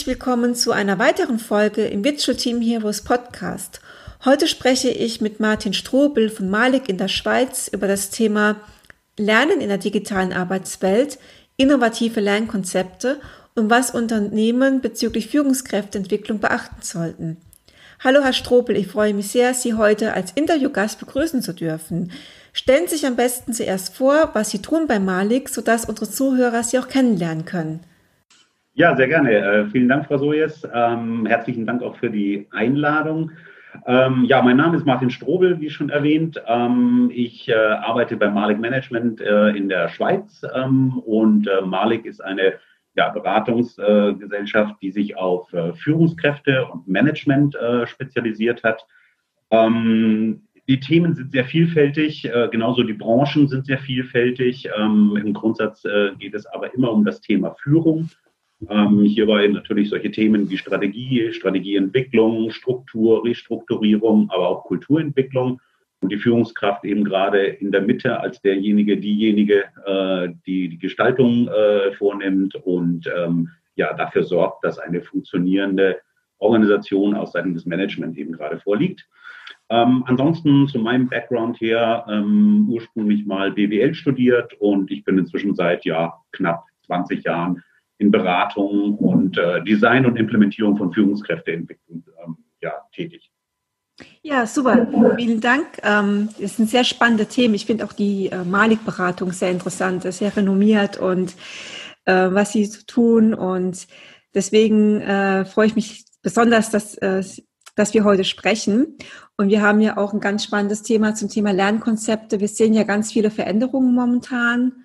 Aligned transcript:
Herzlich 0.00 0.16
willkommen 0.16 0.54
zu 0.54 0.72
einer 0.72 0.98
weiteren 0.98 1.38
Folge 1.38 1.84
im 1.84 2.02
Virtual 2.04 2.34
Team 2.34 2.62
Heroes 2.62 3.02
Podcast. 3.02 3.82
Heute 4.24 4.48
spreche 4.48 4.88
ich 4.88 5.20
mit 5.20 5.40
Martin 5.40 5.74
Strobel 5.74 6.30
von 6.30 6.48
Malik 6.48 6.88
in 6.88 6.96
der 6.96 7.08
Schweiz 7.08 7.68
über 7.68 7.86
das 7.86 8.08
Thema 8.08 8.56
Lernen 9.18 9.60
in 9.60 9.68
der 9.68 9.76
digitalen 9.76 10.32
Arbeitswelt, 10.32 11.18
innovative 11.58 12.18
Lernkonzepte 12.20 13.20
und 13.54 13.68
was 13.68 13.90
Unternehmen 13.90 14.80
bezüglich 14.80 15.28
Führungskräfteentwicklung 15.28 16.38
beachten 16.38 16.80
sollten. 16.80 17.36
Hallo 18.02 18.22
Herr 18.22 18.32
Strobel, 18.32 18.78
ich 18.78 18.86
freue 18.86 19.12
mich 19.12 19.30
sehr, 19.30 19.52
Sie 19.52 19.74
heute 19.74 20.14
als 20.14 20.32
Interviewgast 20.32 20.98
begrüßen 20.98 21.42
zu 21.42 21.52
dürfen. 21.52 22.10
Stellen 22.54 22.88
Sie 22.88 22.94
sich 22.96 23.06
am 23.06 23.16
besten 23.16 23.52
zuerst 23.52 23.94
vor, 23.94 24.30
was 24.32 24.48
Sie 24.48 24.62
tun 24.62 24.86
bei 24.86 24.98
Malik, 24.98 25.50
sodass 25.50 25.84
unsere 25.84 26.10
Zuhörer 26.10 26.62
Sie 26.62 26.78
auch 26.78 26.88
kennenlernen 26.88 27.44
können. 27.44 27.80
Ja, 28.74 28.94
sehr 28.94 29.08
gerne. 29.08 29.34
Äh, 29.34 29.66
vielen 29.66 29.88
Dank, 29.88 30.06
Frau 30.06 30.16
Sojes. 30.16 30.66
Ähm, 30.72 31.26
herzlichen 31.26 31.66
Dank 31.66 31.82
auch 31.82 31.96
für 31.96 32.08
die 32.08 32.46
Einladung. 32.52 33.32
Ähm, 33.86 34.24
ja, 34.24 34.42
mein 34.42 34.56
Name 34.56 34.76
ist 34.76 34.86
Martin 34.86 35.10
Strobel, 35.10 35.60
wie 35.60 35.70
schon 35.70 35.90
erwähnt. 35.90 36.40
Ähm, 36.46 37.10
ich 37.12 37.48
äh, 37.48 37.54
arbeite 37.54 38.16
bei 38.16 38.28
Malik 38.30 38.60
Management 38.60 39.20
äh, 39.20 39.48
in 39.50 39.68
der 39.68 39.88
Schweiz 39.88 40.46
ähm, 40.54 40.98
und 41.00 41.48
äh, 41.48 41.62
Malik 41.62 42.04
ist 42.04 42.20
eine 42.20 42.54
ja, 42.94 43.08
Beratungsgesellschaft, 43.08 44.76
die 44.82 44.92
sich 44.92 45.16
auf 45.16 45.52
äh, 45.52 45.72
Führungskräfte 45.72 46.66
und 46.66 46.86
Management 46.86 47.56
äh, 47.56 47.88
spezialisiert 47.88 48.62
hat. 48.62 48.86
Ähm, 49.50 50.42
die 50.68 50.78
Themen 50.78 51.16
sind 51.16 51.32
sehr 51.32 51.44
vielfältig, 51.44 52.30
genauso 52.52 52.84
die 52.84 52.92
Branchen 52.92 53.48
sind 53.48 53.66
sehr 53.66 53.78
vielfältig. 53.78 54.68
Ähm, 54.78 55.18
Im 55.20 55.34
Grundsatz 55.34 55.82
geht 56.20 56.32
es 56.32 56.46
aber 56.46 56.72
immer 56.72 56.92
um 56.92 57.04
das 57.04 57.20
Thema 57.20 57.56
Führung 57.60 58.08
ähm, 58.68 59.02
hierbei 59.04 59.46
natürlich 59.46 59.88
solche 59.88 60.10
Themen 60.10 60.50
wie 60.50 60.58
Strategie, 60.58 61.32
Strategieentwicklung, 61.32 62.50
Struktur, 62.50 63.24
Restrukturierung, 63.24 64.28
aber 64.30 64.48
auch 64.48 64.64
Kulturentwicklung 64.64 65.60
und 66.00 66.12
die 66.12 66.18
Führungskraft 66.18 66.84
eben 66.84 67.04
gerade 67.04 67.44
in 67.44 67.72
der 67.72 67.82
Mitte 67.82 68.20
als 68.20 68.40
derjenige, 68.42 68.98
diejenige, 68.98 69.64
äh, 69.86 70.28
die 70.46 70.68
die 70.68 70.78
Gestaltung 70.78 71.48
äh, 71.48 71.92
vornimmt 71.92 72.54
und 72.56 73.06
ähm, 73.16 73.50
ja 73.76 73.94
dafür 73.94 74.24
sorgt, 74.24 74.64
dass 74.64 74.78
eine 74.78 75.02
funktionierende 75.02 75.98
Organisation 76.38 77.14
aus 77.14 77.32
Seiten 77.32 77.54
des 77.54 77.66
Management 77.66 78.16
eben 78.18 78.32
gerade 78.32 78.58
vorliegt. 78.60 79.06
Ähm, 79.68 80.04
ansonsten 80.06 80.68
zu 80.68 80.78
meinem 80.78 81.08
Background 81.08 81.60
her 81.60 82.04
ähm, 82.08 82.66
ursprünglich 82.68 83.24
mal 83.26 83.52
BWL 83.52 83.94
studiert 83.94 84.52
und 84.58 84.90
ich 84.90 85.04
bin 85.04 85.18
inzwischen 85.18 85.54
seit 85.54 85.84
ja 85.84 86.14
knapp 86.32 86.64
20 86.86 87.24
Jahren 87.24 87.62
in 88.00 88.10
Beratung 88.10 88.96
und 88.96 89.36
äh, 89.36 89.62
Design 89.62 90.06
und 90.06 90.16
Implementierung 90.16 90.76
von 90.78 90.90
Führungskräfteentwicklung 90.90 92.02
ähm, 92.24 92.38
ja, 92.62 92.72
tätig. 92.92 93.30
Ja, 94.22 94.46
super. 94.46 94.88
Vielen 95.18 95.42
Dank. 95.42 95.66
Ähm, 95.82 96.30
es 96.40 96.56
sind 96.56 96.70
sehr 96.70 96.84
spannende 96.84 97.26
Themen. 97.26 97.52
Ich 97.52 97.66
finde 97.66 97.84
auch 97.84 97.92
die 97.92 98.30
äh, 98.30 98.42
Malik-Beratung 98.42 99.32
sehr 99.32 99.50
interessant, 99.50 100.02
sehr 100.04 100.34
renommiert 100.34 100.96
und 100.96 101.34
äh, 102.06 102.30
was 102.30 102.52
sie 102.52 102.70
tun. 102.86 103.34
Und 103.34 103.86
deswegen 104.34 105.02
äh, 105.02 105.44
freue 105.44 105.66
ich 105.66 105.76
mich 105.76 106.06
besonders, 106.22 106.70
dass, 106.70 106.96
dass 106.96 107.94
wir 107.94 108.04
heute 108.04 108.24
sprechen. 108.24 108.98
Und 109.38 109.48
wir 109.48 109.62
haben 109.62 109.80
ja 109.80 109.96
auch 109.96 110.12
ein 110.12 110.20
ganz 110.20 110.44
spannendes 110.44 110.82
Thema 110.82 111.14
zum 111.14 111.30
Thema 111.30 111.50
Lernkonzepte. 111.52 112.40
Wir 112.40 112.48
sehen 112.48 112.74
ja 112.74 112.84
ganz 112.84 113.10
viele 113.10 113.30
Veränderungen 113.30 113.94
momentan. 113.94 114.84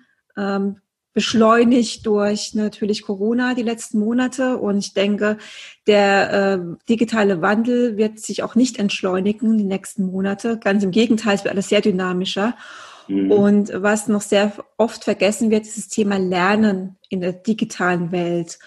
Beschleunigt 1.16 2.04
durch 2.04 2.52
natürlich 2.52 3.00
Corona 3.00 3.54
die 3.54 3.62
letzten 3.62 3.98
Monate. 3.98 4.58
Und 4.58 4.76
ich 4.76 4.92
denke, 4.92 5.38
der 5.86 6.30
äh, 6.30 6.58
digitale 6.90 7.40
Wandel 7.40 7.96
wird 7.96 8.18
sich 8.18 8.42
auch 8.42 8.54
nicht 8.54 8.78
entschleunigen 8.78 9.56
die 9.56 9.64
nächsten 9.64 10.04
Monate. 10.10 10.58
Ganz 10.58 10.84
im 10.84 10.90
Gegenteil, 10.90 11.36
es 11.36 11.44
wird 11.44 11.54
alles 11.54 11.70
sehr 11.70 11.80
dynamischer. 11.80 12.54
Mhm. 13.08 13.32
Und 13.32 13.72
was 13.74 14.08
noch 14.08 14.20
sehr 14.20 14.52
oft 14.76 15.04
vergessen 15.04 15.50
wird, 15.50 15.62
ist 15.62 15.78
das 15.78 15.88
Thema 15.88 16.18
Lernen 16.18 16.96
in 17.08 17.22
der 17.22 17.32
digitalen 17.32 18.12
Welt. 18.12 18.58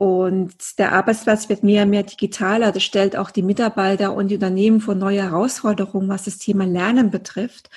Und 0.00 0.78
der 0.78 0.92
Arbeitsplatz 0.92 1.50
wird 1.50 1.62
mehr 1.62 1.82
und 1.82 1.90
mehr 1.90 2.04
digitaler. 2.04 2.72
Das 2.72 2.82
stellt 2.82 3.18
auch 3.18 3.30
die 3.30 3.42
Mitarbeiter 3.42 4.14
und 4.14 4.28
die 4.28 4.36
Unternehmen 4.36 4.80
vor 4.80 4.94
neue 4.94 5.20
Herausforderungen, 5.20 6.08
was 6.08 6.24
das 6.24 6.38
Thema 6.38 6.64
Lernen 6.64 7.10
betrifft. 7.10 7.68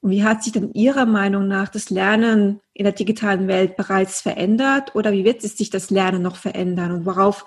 Und 0.00 0.12
wie 0.12 0.22
hat 0.22 0.44
sich 0.44 0.52
denn 0.52 0.72
Ihrer 0.74 1.06
Meinung 1.06 1.48
nach 1.48 1.68
das 1.68 1.90
Lernen 1.90 2.60
in 2.72 2.84
der 2.84 2.92
digitalen 2.92 3.48
Welt 3.48 3.76
bereits 3.76 4.20
verändert 4.20 4.94
oder 4.94 5.10
wie 5.10 5.24
wird 5.24 5.42
sich 5.42 5.70
das 5.70 5.90
Lernen 5.90 6.22
noch 6.22 6.36
verändern 6.36 6.92
und 6.92 7.04
worauf 7.04 7.46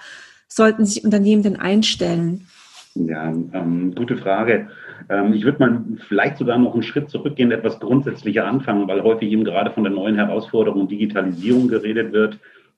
sollten 0.50 0.86
sich 0.86 1.06
Unternehmen 1.06 1.44
denn 1.44 1.56
einstellen? 1.56 2.46
Ja, 2.96 3.30
ähm, 3.30 3.96
gute 3.96 4.18
Frage. 4.18 4.68
Ähm, 5.08 5.32
ich 5.32 5.46
würde 5.46 5.60
mal 5.60 5.82
vielleicht 6.10 6.40
sogar 6.40 6.58
noch 6.58 6.74
einen 6.74 6.84
Schritt 6.84 7.10
zurückgehen, 7.10 7.54
etwas 7.54 7.80
grundsätzlicher 7.80 8.46
anfangen, 8.46 8.86
weil 8.90 9.02
häufig 9.02 9.32
eben 9.32 9.46
gerade 9.46 9.72
von 9.72 9.86
der 9.86 9.94
neuen 9.94 10.16
Herausforderung 10.16 10.90
Digitalisierung 10.90 11.70
geredet 11.70 12.12
wird. 12.12 12.38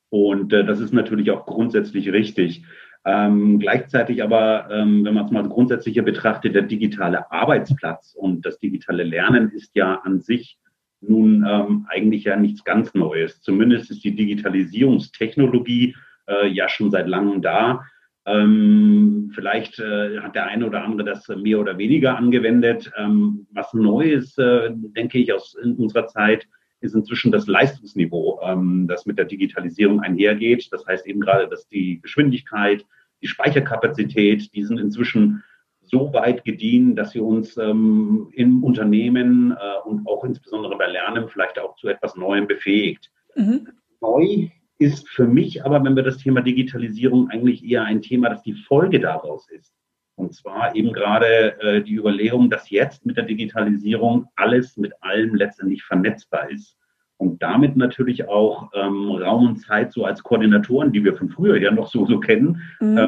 Und 0.10 0.54
äh, 0.54 0.66
das 0.66 0.80
ist 0.80 0.94
natürlich 0.94 1.32
auch 1.32 1.46
grundsätzlich 1.46 2.12
richtig. 2.12 2.64
Ähm, 3.06 3.60
gleichzeitig 3.60 4.22
aber, 4.24 4.70
ähm, 4.72 5.06
wenn 5.06 5.14
man 5.14 5.26
es 5.26 5.32
mal 5.32 5.48
grundsätzlicher 5.48 6.02
betrachtet, 6.02 6.56
der 6.56 6.64
digitale 6.64 7.32
Arbeitsplatz 7.32 8.14
und 8.16 8.46
das 8.46 8.60
digitale 8.60 9.04
Lernen 9.04 9.52
ist 9.52 9.76
ja 9.76 10.02
an 10.04 10.20
sich 10.20 10.58
nun 11.02 11.46
ähm, 11.48 11.86
eigentlich 11.90 12.24
ja 12.24 12.36
nichts 12.36 12.64
ganz 12.64 12.94
Neues. 12.94 13.42
Zumindest 13.42 13.92
ist 13.92 14.04
die 14.04 14.16
Digitalisierungstechnologie 14.16 15.96
äh, 16.28 16.48
ja 16.48 16.68
schon 16.70 16.92
seit 16.92 17.08
langem 17.08 17.42
da. 17.42 17.86
Ähm, 18.26 19.32
vielleicht 19.34 19.80
äh, 19.80 20.20
hat 20.20 20.36
der 20.36 20.48
eine 20.48 20.66
oder 20.66 20.84
andere 20.84 21.06
das 21.06 21.28
mehr 21.30 21.60
oder 21.60 21.78
weniger 21.78 22.18
angewendet. 22.18 22.92
Ähm, 22.98 23.48
was 23.52 23.74
Neues, 23.74 24.38
äh, 24.38 24.70
denke 24.72 25.20
ich, 25.20 25.32
aus 25.34 25.56
unserer 25.56 26.08
Zeit 26.08 26.48
ist 26.80 26.96
inzwischen 26.96 27.32
das 27.32 27.48
Leistungsniveau, 27.48 28.40
ähm, 28.44 28.88
das 28.88 29.06
mit 29.06 29.18
der 29.18 29.26
Digitalisierung 29.26 30.02
einhergeht. 30.02 30.70
Das 30.72 30.86
heißt 30.86 31.08
eben 31.08 31.22
gerade, 31.22 31.48
dass 31.48 31.68
die 31.68 32.00
Geschwindigkeit, 32.02 32.86
die 33.22 33.28
Speicherkapazität, 33.28 34.54
die 34.54 34.64
sind 34.64 34.80
inzwischen 34.80 35.44
so 35.82 36.14
weit 36.14 36.44
gediehen, 36.44 36.96
dass 36.96 37.12
sie 37.12 37.20
uns 37.20 37.58
ähm, 37.58 38.30
im 38.34 38.64
Unternehmen 38.64 39.52
äh, 39.52 39.88
und 39.88 40.06
auch 40.08 40.24
insbesondere 40.24 40.78
bei 40.78 40.88
Lernen 40.88 41.30
vielleicht 41.30 41.58
auch 41.60 41.76
zu 41.78 41.88
etwas 41.88 42.16
Neuem 42.16 42.46
befähigt. 42.46 43.10
Mhm. 43.36 43.70
Neu 44.02 44.50
ist 44.78 45.10
für 45.10 45.26
mich 45.26 45.66
aber, 45.66 45.84
wenn 45.84 45.96
wir 45.96 46.04
das 46.04 46.18
Thema 46.18 46.42
Digitalisierung 46.42 47.30
eigentlich 47.30 47.64
eher 47.64 47.84
ein 47.84 48.02
Thema, 48.02 48.30
das 48.30 48.44
die 48.44 48.54
Folge 48.54 49.00
daraus 49.00 49.50
ist. 49.50 49.74
Und 50.18 50.34
zwar 50.34 50.76
eben 50.76 50.94
gerade 50.94 51.62
äh, 51.62 51.82
die 51.84 51.96
Überlegung, 51.96 52.50
dass 52.50 52.72
jetzt 52.72 53.06
mit 53.06 53.18
der 53.18 53.26
Digitalisierung 53.26 54.28
alles 54.36 54.76
mit 54.76 54.92
allem 55.02 55.36
letztendlich 55.36 55.84
vernetzbar 55.84 56.50
ist. 56.50 56.76
Und 57.18 57.42
damit 57.42 57.78
natürlich 57.78 58.28
auch 58.28 58.72
ähm, 58.74 59.12
Raum 59.12 59.48
und 59.48 59.58
Zeit 59.58 59.94
so 59.94 60.06
als 60.06 60.24
Koordinatoren, 60.24 60.92
die 60.92 61.04
wir 61.04 61.16
von 61.16 61.30
früher 61.30 61.58
ja 61.58 61.72
noch 61.72 61.88
so, 61.88 62.06
so 62.08 62.20
kennen, 62.20 62.62
mhm. 62.80 62.98
äh, 62.98 63.08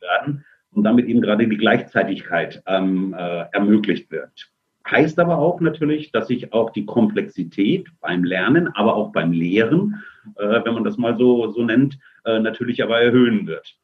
werden 0.00 0.44
und 0.72 0.82
damit 0.82 1.06
eben 1.06 1.22
gerade 1.22 1.46
die 1.46 1.56
Gleichzeitigkeit 1.56 2.62
ähm, 2.66 3.14
äh, 3.16 3.44
ermöglicht 3.52 4.10
wird. 4.10 4.50
Heißt 4.90 5.18
aber 5.18 5.38
auch 5.38 5.60
natürlich, 5.60 6.12
dass 6.12 6.26
sich 6.26 6.52
auch 6.52 6.70
die 6.70 6.84
Komplexität 6.84 7.86
beim 8.00 8.24
Lernen, 8.24 8.68
aber 8.74 8.96
auch 8.96 9.12
beim 9.12 9.32
Lehren, 9.32 10.02
äh, 10.36 10.60
wenn 10.64 10.74
man 10.74 10.84
das 10.84 10.98
mal 10.98 11.16
so, 11.16 11.50
so 11.52 11.64
nennt, 11.64 11.98
äh, 12.24 12.38
natürlich 12.38 12.82
aber 12.82 13.00
erhöhen 13.00 13.46
wird. 13.46 13.76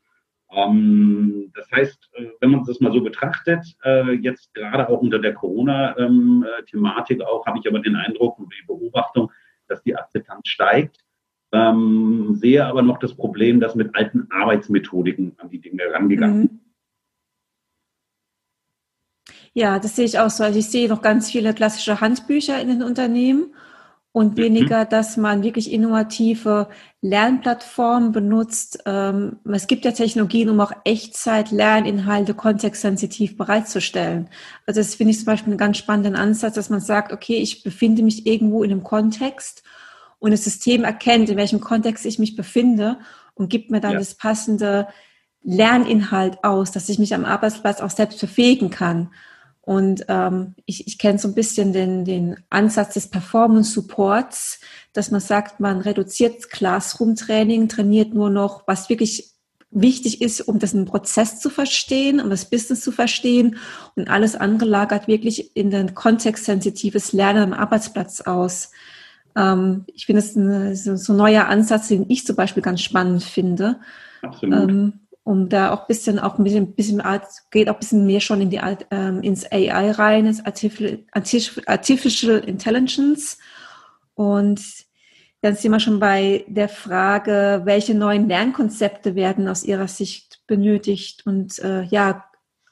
Ähm, 0.53 1.53
das 1.55 1.71
heißt, 1.71 2.11
äh, 2.15 2.27
wenn 2.41 2.51
man 2.51 2.65
das 2.65 2.81
mal 2.81 2.93
so 2.93 3.01
betrachtet, 3.01 3.65
äh, 3.85 4.13
jetzt 4.13 4.53
gerade 4.55 4.89
auch 4.89 5.01
unter 5.01 5.19
der 5.19 5.35
Corona-Thematik 5.35 7.23
auch, 7.23 7.47
habe 7.47 7.59
ich 7.59 7.69
aber 7.69 7.81
den 7.81 7.97
Eindruck 7.97 8.39
und 8.39 8.53
die 8.53 8.67
Beobachtung, 8.67 9.31
dass 9.69 9.83
die 9.83 9.97
Akzeptanz 9.97 10.49
steigt. 10.49 10.99
Ähm, 11.53 12.37
sehe 12.37 12.65
aber 12.65 12.83
noch 12.83 12.99
das 12.99 13.15
Problem, 13.15 13.61
dass 13.61 13.75
mit 13.75 13.95
alten 13.97 14.29
Arbeitsmethodiken 14.31 15.35
an 15.39 15.51
die 15.51 15.61
Dinge 15.61 15.83
rangegangen 15.93 16.41
mhm. 16.43 16.61
Ja, 19.53 19.81
das 19.81 19.97
sehe 19.97 20.05
ich 20.05 20.19
auch 20.19 20.31
so. 20.31 20.45
Also 20.45 20.59
ich 20.59 20.71
sehe 20.71 20.89
noch 20.89 21.03
ganz 21.03 21.31
viele 21.31 21.55
klassische 21.55 22.01
Handbücher 22.01 22.61
in 22.61 22.69
den 22.69 22.83
Unternehmen 22.83 23.53
und 24.13 24.37
mhm. 24.37 24.43
weniger, 24.43 24.85
dass 24.85 25.17
man 25.17 25.43
wirklich 25.43 25.73
innovative 25.73 26.69
Lernplattformen 27.01 28.13
benutzt. 28.13 28.83
Ähm, 28.87 29.37
es 29.51 29.67
gibt 29.67 29.85
ja 29.85 29.93
Technologien, 29.93 30.49
um 30.49 30.61
auch 30.61 30.73
Echtzeit-Lerninhalte 30.85 32.35
kontextsensitiv 32.35 33.37
bereitzustellen. 33.37 34.29
Also 34.67 34.81
das 34.81 34.97
finde 34.97 35.13
ich 35.13 35.19
zum 35.19 35.27
Beispiel 35.27 35.53
einen 35.53 35.59
ganz 35.59 35.79
spannenden 35.79 36.17
Ansatz, 36.17 36.55
dass 36.55 36.71
man 36.71 36.81
sagt, 36.81 37.13
okay, 37.13 37.37
ich 37.37 37.63
befinde 37.63 38.03
mich 38.03 38.27
irgendwo 38.27 38.65
in 38.65 38.73
einem 38.73 38.83
Kontext 38.83 39.63
und 40.19 40.33
das 40.33 40.45
System 40.45 40.85
erkennt, 40.85 41.31
in 41.31 41.37
welchem 41.37 41.61
Kontext 41.61 42.05
ich 42.05 42.19
mich 42.19 42.37
befinde 42.37 42.99
und 43.35 43.49
gibt 43.49 43.71
mir 43.71 43.81
dann 43.81 43.93
ja. 43.93 43.99
das 43.99 44.15
passende 44.15 44.89
Lerninhalt 45.43 46.45
aus, 46.45 46.73
dass 46.73 46.89
ich 46.89 46.99
mich 46.99 47.15
am 47.15 47.25
Arbeitsplatz 47.25 47.81
auch 47.81 47.91
selbst 47.91 48.21
befähigen 48.21 48.71
kann. 48.71 49.11
Und 49.63 50.07
ähm, 50.09 50.55
ich, 50.65 50.87
ich 50.87 50.99
kenne 50.99 51.19
so 51.19 51.29
ein 51.29 51.35
bisschen 51.35 51.73
den, 51.73 52.05
den 52.05 52.37
Ansatz 52.49 52.95
des 52.95 53.09
Performance 53.09 53.73
Supports, 53.73 54.61
dass 54.93 55.11
man 55.11 55.21
sagt, 55.21 55.61
man 55.61 55.81
reduziert 55.81 56.51
Classroom-Training, 56.51 57.69
trainiert 57.69 58.15
nur 58.15 58.31
noch, 58.31 58.67
was 58.67 58.89
wirklich 58.89 59.31
wichtig 59.71 60.21
ist, 60.21 60.41
um 60.41 60.59
das 60.59 60.75
Prozess 60.85 61.39
zu 61.39 61.49
verstehen, 61.49 62.21
um 62.21 62.31
das 62.31 62.47
Business 62.47 62.81
zu 62.81 62.91
verstehen 62.91 63.57
und 63.95 64.09
alles 64.09 64.35
andere 64.35 64.69
lagert 64.69 65.07
wirklich 65.07 65.57
in 65.57 65.71
den 65.71 65.95
kontextsensitives 65.95 67.13
Lernen 67.13 67.53
am 67.53 67.59
Arbeitsplatz 67.59 68.21
aus. 68.23 68.73
Ähm, 69.37 69.85
ich 69.95 70.07
finde 70.07 70.21
es 70.21 70.35
ein, 70.35 70.75
so 70.75 71.13
ein 71.13 71.17
neuer 71.17 71.47
Ansatz, 71.47 71.89
den 71.89 72.07
ich 72.09 72.27
zum 72.27 72.35
Beispiel 72.35 72.63
ganz 72.63 72.81
spannend 72.81 73.23
finde. 73.23 73.79
Absolut. 74.23 74.71
Ähm, 74.71 75.00
um 75.25 75.49
da 75.49 75.73
auch 75.73 75.87
bisschen, 75.87 76.19
auch 76.19 76.39
ein 76.39 76.45
bisschen, 76.45 76.75
bisschen 76.75 77.03
geht 77.51 77.69
auch 77.69 77.75
ein 77.75 77.79
bisschen 77.79 78.07
mehr 78.07 78.21
schon 78.21 78.41
in 78.41 78.51
die, 78.51 78.61
ähm, 78.91 79.23
ins 79.23 79.51
AI 79.51 79.93
rein, 79.93 80.27
ins 80.27 80.45
Artificial, 80.45 81.05
Artificial 81.67 82.39
Intelligence. 82.39 83.39
Und 84.15 84.61
dann 85.43 85.57
sind 85.57 85.73
wir 85.73 85.81
schon 85.81 86.01
bei 86.01 86.45
der 86.49 86.69
Frage, 86.69 87.63
welche 87.65 87.95
neuen 87.95 88.29
Lernkonzepte 88.29 89.15
werden 89.15 89.49
aus 89.49 89.65
Ihrer 89.65 89.89
Sicht 89.89 90.41
benötigt? 90.47 91.27
Und 91.27 91.59
äh, 91.61 91.85
ja, 91.85 92.25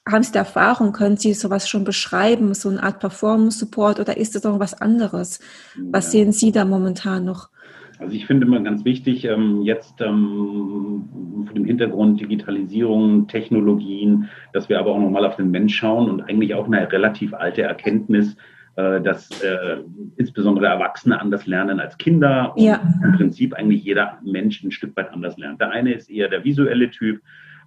haben 0.06 0.22
Sie 0.22 0.32
da 0.32 0.40
Erfahrung? 0.40 0.92
Können 0.92 1.16
Sie 1.16 1.34
sowas 1.34 1.68
schon 1.68 1.84
beschreiben, 1.84 2.54
so 2.54 2.68
eine 2.68 2.82
Art 2.82 3.00
Performance 3.00 3.58
Support 3.58 4.00
oder 4.00 4.16
ist 4.16 4.34
das 4.34 4.42
noch 4.42 4.58
was 4.58 4.74
anderes? 4.74 5.40
Was 5.76 6.06
ja. 6.06 6.10
sehen 6.10 6.32
Sie 6.32 6.52
da 6.52 6.64
momentan 6.64 7.24
noch? 7.24 7.50
Also 7.98 8.14
ich 8.14 8.26
finde 8.26 8.46
immer 8.46 8.60
ganz 8.60 8.84
wichtig, 8.84 9.24
ähm, 9.24 9.62
jetzt 9.62 10.00
ähm, 10.00 11.44
vor 11.44 11.54
dem 11.54 11.64
Hintergrund 11.64 12.20
Digitalisierung, 12.20 13.26
Technologien, 13.26 14.28
dass 14.52 14.68
wir 14.68 14.78
aber 14.78 14.92
auch 14.92 15.00
nochmal 15.00 15.24
auf 15.24 15.36
den 15.36 15.50
Mensch 15.50 15.76
schauen 15.76 16.08
und 16.10 16.22
eigentlich 16.22 16.54
auch 16.54 16.66
eine 16.66 16.90
relativ 16.90 17.34
alte 17.34 17.62
Erkenntnis, 17.62 18.36
äh, 18.76 19.00
dass 19.00 19.28
äh, 19.42 19.78
insbesondere 20.16 20.66
Erwachsene 20.66 21.20
anders 21.20 21.46
lernen 21.46 21.80
als 21.80 21.98
Kinder 21.98 22.54
und 22.56 22.62
ja. 22.62 22.80
im 23.02 23.12
Prinzip 23.12 23.54
eigentlich 23.54 23.82
jeder 23.82 24.18
Mensch 24.22 24.62
ein 24.62 24.70
Stück 24.70 24.96
weit 24.96 25.12
anders 25.12 25.36
lernt. 25.36 25.60
Der 25.60 25.70
eine 25.70 25.92
ist 25.92 26.08
eher 26.08 26.28
der 26.28 26.44
visuelle 26.44 26.90
Typ, 26.90 27.20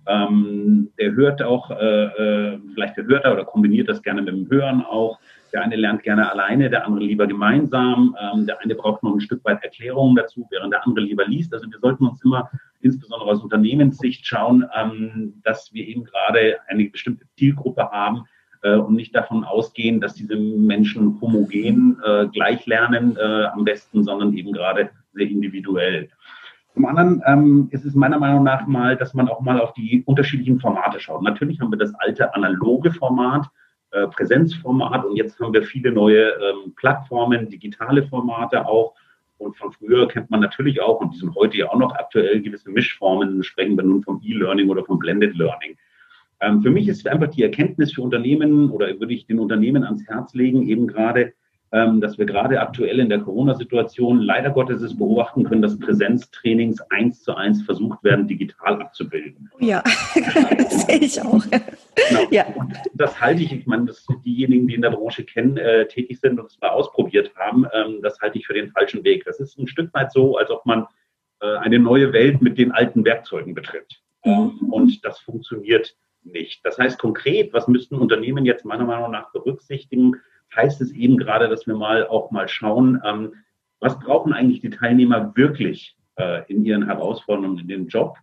ähm, 0.08 0.90
der 1.00 1.14
hört 1.14 1.44
auch, 1.44 1.70
äh, 1.72 2.06
äh, 2.56 2.60
vielleicht 2.74 2.98
hört 2.98 3.26
er 3.26 3.34
oder 3.34 3.46
kombiniert 3.46 3.90
das 3.90 4.02
gerne 4.02 4.22
mit 4.22 4.34
dem 4.34 4.50
Hören 4.50 4.84
auch. 4.84 5.20
Der 5.54 5.62
eine 5.62 5.76
lernt 5.76 6.04
gerne 6.04 6.30
alleine, 6.30 6.70
der 6.70 6.86
andere 6.86 7.04
lieber 7.04 7.28
gemeinsam. 7.28 8.16
Ähm, 8.20 8.46
der 8.46 8.60
eine 8.62 8.76
braucht 8.76 9.04
noch 9.04 9.14
ein 9.14 9.22
Stück 9.22 9.44
weit 9.46 9.64
Erklärungen 9.64 10.16
dazu, 10.16 10.48
während 10.50 10.74
der 10.74 10.86
andere 10.86 11.06
lieber 11.06 11.26
liest. 11.26 11.54
Also 11.54 11.70
wir 11.70 11.80
sollten 11.80 12.06
uns 12.06 12.24
immer 12.24 12.50
insbesondere 12.82 13.30
aus 13.30 13.44
Unternehmenssicht 13.44 14.26
schauen, 14.26 14.66
ähm, 14.76 15.42
dass 15.44 15.74
wir 15.74 15.88
eben 15.88 16.04
gerade 16.04 16.58
eine 16.68 16.86
bestimmte 16.86 17.26
Zielgruppe 17.38 17.90
haben 17.92 18.26
äh, 18.64 18.76
und 18.76 18.96
nicht 18.96 19.16
davon 19.16 19.44
ausgehen, 19.44 20.02
dass 20.02 20.16
diese 20.16 20.36
Menschen 20.36 21.20
homogen 21.22 22.00
äh, 22.04 22.28
gleich 22.28 22.66
lernen 22.66 23.18
äh, 23.18 23.46
am 23.46 23.64
besten, 23.64 24.04
sondern 24.04 24.34
eben 24.34 24.54
gerade 24.54 24.90
sehr 25.14 25.28
individuell. 25.28 26.10
Zum 26.74 26.86
anderen 26.86 27.22
ähm, 27.26 27.68
ist 27.72 27.86
es 27.86 27.96
meiner 27.96 28.18
Meinung 28.18 28.44
nach 28.44 28.66
mal, 28.66 28.96
dass 28.96 29.14
man 29.14 29.28
auch 29.28 29.42
mal 29.42 29.60
auf 29.60 29.74
die 29.74 30.04
unterschiedlichen 30.06 30.60
Formate 30.60 31.00
schaut. 31.02 31.22
Natürlich 31.22 31.60
haben 31.60 31.72
wir 31.72 31.78
das 31.78 31.94
alte 31.96 32.34
analoge 32.34 32.92
Format, 32.92 33.48
äh, 33.92 34.08
Präsenzformat 34.08 35.06
und 35.06 35.16
jetzt 35.16 35.40
haben 35.40 35.54
wir 35.54 35.64
viele 35.64 35.92
neue 35.92 36.30
ähm, 36.30 36.74
Plattformen, 36.76 37.50
digitale 37.50 38.04
Formate 38.04 38.66
auch. 38.66 38.96
Und 39.38 39.58
von 39.58 39.72
früher 39.72 40.08
kennt 40.08 40.30
man 40.30 40.40
natürlich 40.40 40.80
auch, 40.82 41.02
und 41.02 41.14
die 41.14 41.18
sind 41.18 41.34
heute 41.36 41.58
ja 41.58 41.70
auch 41.70 41.80
noch 41.80 41.96
aktuell, 41.96 42.42
gewisse 42.42 42.70
Mischformen, 42.70 43.44
sprechen 43.44 43.76
wir 43.76 43.84
nun 43.84 44.04
vom 44.04 44.22
E-Learning 44.24 44.70
oder 44.70 44.86
vom 44.86 45.00
Blended 45.00 45.36
Learning. 45.36 45.78
Ähm, 46.42 46.62
für 46.62 46.70
mich 46.70 46.88
ist 46.88 47.08
einfach 47.08 47.30
die 47.30 47.44
Erkenntnis 47.44 47.94
für 47.94 48.02
Unternehmen 48.02 48.70
oder 48.70 48.88
würde 49.00 49.14
ich 49.14 49.26
den 49.26 49.40
Unternehmen 49.40 49.84
ans 49.84 50.08
Herz 50.08 50.34
legen, 50.34 50.68
eben 50.68 50.88
gerade 50.88 51.34
ähm, 51.74 52.02
dass 52.02 52.18
wir 52.18 52.26
gerade 52.26 52.60
aktuell 52.60 53.00
in 53.00 53.10
der 53.10 53.20
Corona-Situation 53.20 54.20
leider 54.20 54.50
Gottes 54.50 54.82
es 54.82 54.98
beobachten 54.98 55.44
können, 55.44 55.62
dass 55.62 55.80
Präsenztrainings 55.80 56.82
eins 56.90 57.24
zu 57.24 57.34
eins 57.36 57.62
versucht 57.64 58.04
werden, 58.04 58.28
digital 58.28 58.82
abzubilden. 58.82 59.50
Ja, 59.60 59.82
das 60.58 60.86
sehe 60.86 61.00
ich 61.00 61.22
auch. 61.22 61.44
Genau. 62.10 62.28
Ja. 62.30 62.46
Und 62.56 62.74
das 62.94 63.20
halte 63.22 63.44
ich, 63.44 63.54
ich 63.54 63.66
meine, 63.68 63.86
dass 63.86 64.06
diejenigen, 64.26 64.68
die 64.68 64.76
in 64.76 64.82
der 64.82 64.92
Branche 64.92 65.24
kennen, 65.24 65.58
äh, 65.58 65.88
tätig 65.88 66.20
sind 66.20 66.40
und 66.40 66.48
es 66.48 66.60
mal 66.60 66.70
ausprobiert 66.70 67.32
haben, 67.36 67.66
ähm, 67.74 68.00
das 68.02 68.20
halte 68.20 68.38
ich 68.38 68.46
für 68.46 68.54
den 68.54 68.72
falschen 68.72 69.04
Weg. 69.06 69.24
Das 69.26 69.40
ist 69.40 69.58
ein 69.58 69.68
Stück 69.68 69.94
weit 69.94 70.12
so, 70.12 70.38
als 70.38 70.50
ob 70.50 70.66
man 70.66 70.88
äh, 71.42 71.56
eine 71.58 71.80
neue 71.80 72.12
Welt 72.12 72.42
mit 72.42 72.58
den 72.58 72.72
alten 72.72 73.06
Werkzeugen 73.06 73.54
betritt. 73.54 74.02
Mhm. 74.26 74.70
Und 74.70 75.06
das 75.06 75.20
funktioniert 75.20 75.96
nicht. 76.24 76.66
Das 76.66 76.78
heißt 76.78 77.00
konkret, 77.00 77.54
was 77.54 77.68
müssten 77.68 77.96
Unternehmen 77.96 78.46
jetzt 78.46 78.66
meiner 78.66 78.86
Meinung 78.86 79.12
nach 79.12 79.32
berücksichtigen? 79.32 80.18
Heißt 80.56 80.82
es 80.82 80.92
eben 80.92 81.18
gerade, 81.18 81.50
dass 81.50 81.68
wir 81.68 81.76
mal 81.76 82.08
auch 82.08 82.32
mal 82.32 82.48
schauen, 82.48 83.02
ähm, 83.06 83.34
was 83.80 84.00
brauchen 84.00 84.34
eigentlich 84.34 84.62
die 84.62 84.70
Teilnehmer 84.70 85.36
wirklich 85.36 85.98
äh, 86.18 86.44
in 86.52 86.64
ihren 86.64 86.86
Herausforderungen 86.86 87.60
in 87.60 87.68
dem 87.68 87.88
Job 87.88 88.18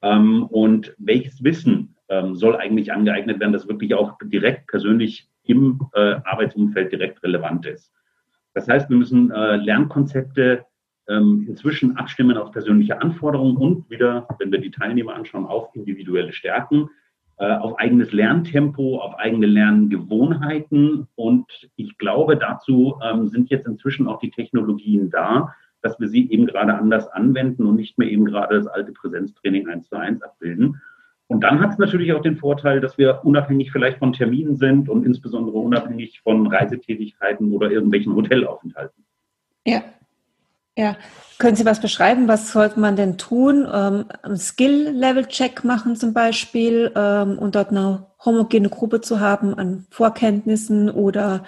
ähm, 0.00 0.44
und 0.44 0.94
welches 0.98 1.42
Wissen 1.44 1.96
ähm, 2.08 2.34
soll 2.34 2.56
eigentlich 2.56 2.92
angeeignet 2.92 3.40
werden, 3.40 3.52
das 3.52 3.68
wirklich 3.68 3.94
auch 3.94 4.18
direkt 4.24 4.68
persönlich 4.68 5.28
im 5.44 5.80
äh, 5.94 6.16
Arbeitsumfeld 6.24 6.92
direkt 6.92 7.22
relevant 7.22 7.66
ist. 7.66 7.92
Das 8.54 8.68
heißt, 8.68 8.90
wir 8.90 8.96
müssen 8.96 9.30
äh, 9.30 9.56
Lernkonzepte 9.56 10.64
ähm, 11.08 11.46
inzwischen 11.48 11.96
abstimmen 11.96 12.36
auf 12.36 12.52
persönliche 12.52 13.00
Anforderungen 13.00 13.56
und 13.56 13.90
wieder, 13.90 14.28
wenn 14.38 14.52
wir 14.52 14.60
die 14.60 14.70
Teilnehmer 14.70 15.14
anschauen, 15.14 15.46
auf 15.46 15.74
individuelle 15.74 16.32
Stärken. 16.32 16.90
Äh, 17.38 17.56
auf 17.56 17.78
eigenes 17.78 18.12
Lerntempo, 18.12 18.98
auf 18.98 19.18
eigene 19.18 19.46
Lerngewohnheiten. 19.46 21.08
Und 21.16 21.46
ich 21.76 21.96
glaube, 21.98 22.36
dazu 22.36 22.96
ähm, 23.02 23.28
sind 23.28 23.50
jetzt 23.50 23.66
inzwischen 23.66 24.06
auch 24.06 24.20
die 24.20 24.30
Technologien 24.30 25.10
da, 25.10 25.54
dass 25.80 25.98
wir 25.98 26.08
sie 26.08 26.30
eben 26.30 26.46
gerade 26.46 26.74
anders 26.74 27.08
anwenden 27.08 27.66
und 27.66 27.76
nicht 27.76 27.98
mehr 27.98 28.08
eben 28.08 28.26
gerade 28.26 28.56
das 28.56 28.66
alte 28.66 28.92
Präsenztraining 28.92 29.66
eins 29.66 29.88
zu 29.88 29.96
eins 29.96 30.22
abbilden. 30.22 30.80
Und 31.26 31.42
dann 31.42 31.60
hat 31.60 31.72
es 31.72 31.78
natürlich 31.78 32.12
auch 32.12 32.20
den 32.20 32.36
Vorteil, 32.36 32.80
dass 32.80 32.98
wir 32.98 33.24
unabhängig 33.24 33.72
vielleicht 33.72 33.98
von 33.98 34.12
Terminen 34.12 34.56
sind 34.56 34.88
und 34.90 35.06
insbesondere 35.06 35.56
unabhängig 35.56 36.20
von 36.20 36.46
Reisetätigkeiten 36.46 37.52
oder 37.52 37.70
irgendwelchen 37.70 38.14
Hotelaufenthalten. 38.14 39.04
Ja, 39.66 39.82
ja, 40.76 40.96
können 41.38 41.56
Sie 41.56 41.64
was 41.64 41.80
beschreiben? 41.80 42.28
Was 42.28 42.52
sollte 42.52 42.80
man 42.80 42.96
denn 42.96 43.18
tun? 43.18 43.68
Ähm, 43.70 44.04
Skill-Level-Check 44.36 45.64
machen 45.64 45.96
zum 45.96 46.12
Beispiel 46.12 46.92
ähm, 46.94 47.38
und 47.38 47.54
dort 47.54 47.70
eine 47.70 48.06
homogene 48.24 48.70
Gruppe 48.70 49.00
zu 49.00 49.20
haben 49.20 49.54
an 49.54 49.86
Vorkenntnissen 49.90 50.88
oder 50.90 51.44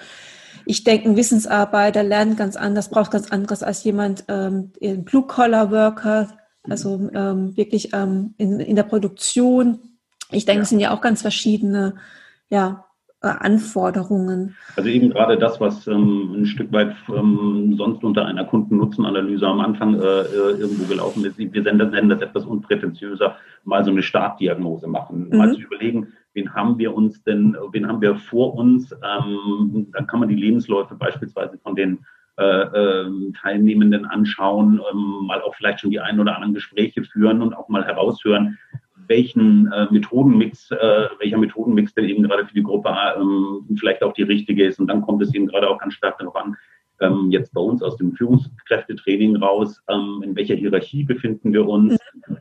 ich 0.66 0.82
denke, 0.82 1.08
ein 1.08 1.16
Wissensarbeiter 1.16 2.02
lernt 2.02 2.36
ganz 2.36 2.56
anders, 2.56 2.90
braucht 2.90 3.10
ganz 3.10 3.30
anderes 3.30 3.62
als 3.62 3.84
jemand, 3.84 4.24
ähm, 4.28 4.72
ein 4.82 5.04
Blue-Collar-Worker, 5.04 6.28
also 6.68 7.10
ähm, 7.12 7.56
wirklich 7.56 7.92
ähm, 7.92 8.34
in, 8.38 8.60
in 8.60 8.74
der 8.74 8.84
Produktion. 8.84 9.98
Ich 10.30 10.46
denke, 10.46 10.60
ja. 10.60 10.62
es 10.62 10.68
sind 10.70 10.80
ja 10.80 10.94
auch 10.94 11.02
ganz 11.02 11.20
verschiedene 11.22 11.96
ja, 12.48 12.86
Anforderungen. 13.24 14.56
Also 14.76 14.88
eben 14.88 15.10
gerade 15.10 15.38
das, 15.38 15.60
was 15.60 15.86
ähm, 15.86 16.34
ein 16.36 16.46
Stück 16.46 16.72
weit 16.72 16.94
ähm, 17.08 17.74
sonst 17.76 18.04
unter 18.04 18.26
einer 18.26 18.44
Kundennutzenanalyse 18.44 19.46
am 19.46 19.60
Anfang 19.60 19.94
äh, 19.94 20.22
äh 20.22 20.58
irgendwo 20.58 20.84
gelaufen 20.84 21.24
ist. 21.24 21.38
Wir 21.38 21.62
nennen 21.62 22.08
das 22.08 22.20
etwas 22.20 22.44
unprätentiöser, 22.44 23.36
mal 23.64 23.84
so 23.84 23.90
eine 23.90 24.02
Startdiagnose 24.02 24.86
machen, 24.86 25.28
mhm. 25.30 25.38
mal 25.38 25.52
zu 25.52 25.60
überlegen, 25.60 26.08
wen 26.34 26.54
haben 26.54 26.78
wir 26.78 26.94
uns 26.94 27.22
denn, 27.22 27.56
wen 27.72 27.88
haben 27.88 28.00
wir 28.00 28.16
vor 28.16 28.54
uns? 28.54 28.92
Ähm, 28.92 29.88
dann 29.92 30.06
kann 30.06 30.20
man 30.20 30.28
die 30.28 30.34
Lebensläufe 30.34 30.94
beispielsweise 30.94 31.58
von 31.58 31.74
den 31.74 32.00
äh, 32.36 32.42
äh, 32.44 33.32
Teilnehmenden 33.40 34.06
anschauen, 34.06 34.80
ähm, 34.92 35.26
mal 35.26 35.40
auch 35.42 35.54
vielleicht 35.54 35.78
schon 35.78 35.90
die 35.90 36.00
ein 36.00 36.18
oder 36.18 36.34
anderen 36.34 36.52
Gespräche 36.52 37.04
führen 37.04 37.40
und 37.42 37.54
auch 37.54 37.68
mal 37.68 37.84
heraushören, 37.84 38.58
welchen 39.08 39.70
äh, 39.72 39.86
Methodenmix, 39.90 40.70
äh, 40.70 41.08
welcher 41.18 41.38
Methodenmix 41.38 41.94
denn 41.94 42.04
eben 42.04 42.22
gerade 42.22 42.46
für 42.46 42.54
die 42.54 42.62
Gruppe 42.62 42.94
ähm, 43.16 43.66
vielleicht 43.78 44.02
auch 44.02 44.12
die 44.12 44.22
richtige 44.22 44.64
ist. 44.64 44.78
Und 44.80 44.86
dann 44.86 45.02
kommt 45.02 45.22
es 45.22 45.34
eben 45.34 45.46
gerade 45.46 45.68
auch 45.68 45.78
ganz 45.78 45.94
stark 45.94 46.18
darauf 46.18 46.36
an, 46.36 46.56
ähm, 47.00 47.30
jetzt 47.30 47.52
bei 47.52 47.60
uns 47.60 47.82
aus 47.82 47.96
dem 47.96 48.12
Führungskräftetraining 48.12 49.36
raus, 49.36 49.82
ähm, 49.88 50.22
in 50.24 50.36
welcher 50.36 50.54
Hierarchie 50.54 51.04
befinden 51.04 51.52
wir 51.52 51.66
uns 51.66 51.98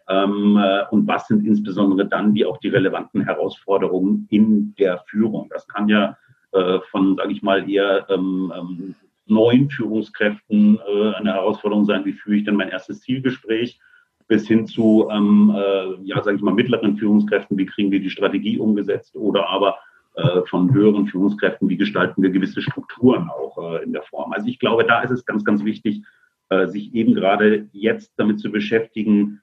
ähm, 0.07 0.57
äh, 0.57 0.83
und 0.91 1.07
was 1.07 1.27
sind 1.27 1.45
insbesondere 1.45 2.07
dann 2.07 2.33
die 2.33 2.45
auch 2.45 2.57
die 2.57 2.69
relevanten 2.69 3.21
Herausforderungen 3.21 4.27
in 4.29 4.75
der 4.75 4.99
Führung. 5.07 5.49
Das 5.49 5.67
kann 5.67 5.89
ja 5.89 6.17
äh, 6.51 6.79
von, 6.91 7.15
sage 7.15 7.31
ich 7.31 7.41
mal, 7.41 7.69
eher 7.69 8.05
ähm, 8.09 8.53
ähm, 8.55 8.95
neuen 9.25 9.69
Führungskräften 9.69 10.77
äh, 10.77 11.13
eine 11.15 11.33
Herausforderung 11.33 11.85
sein, 11.85 12.05
wie 12.05 12.13
führe 12.13 12.37
ich 12.37 12.45
denn 12.45 12.55
mein 12.55 12.69
erstes 12.69 13.01
Zielgespräch, 13.01 13.79
bis 14.27 14.47
hin 14.47 14.67
zu, 14.67 15.07
ähm, 15.11 15.53
äh, 15.55 16.03
ja, 16.03 16.21
sage 16.23 16.37
ich 16.37 16.43
mal, 16.43 16.53
mittleren 16.53 16.97
Führungskräften, 16.97 17.57
wie 17.57 17.65
kriegen 17.65 17.91
wir 17.91 17.99
die 17.99 18.09
Strategie 18.09 18.57
umgesetzt 18.57 19.15
oder 19.15 19.49
aber 19.49 19.77
äh, 20.15 20.41
von 20.47 20.73
höheren 20.73 21.07
Führungskräften, 21.07 21.69
wie 21.69 21.77
gestalten 21.77 22.21
wir 22.21 22.29
gewisse 22.29 22.61
Strukturen 22.61 23.29
auch 23.29 23.57
äh, 23.57 23.83
in 23.83 23.93
der 23.93 24.03
Form. 24.03 24.31
Also 24.33 24.47
ich 24.47 24.59
glaube, 24.59 24.85
da 24.85 25.01
ist 25.01 25.11
es 25.11 25.25
ganz, 25.25 25.43
ganz 25.43 25.63
wichtig, 25.63 26.03
äh, 26.49 26.67
sich 26.67 26.93
eben 26.93 27.15
gerade 27.15 27.67
jetzt 27.71 28.13
damit 28.17 28.39
zu 28.39 28.51
beschäftigen, 28.51 29.41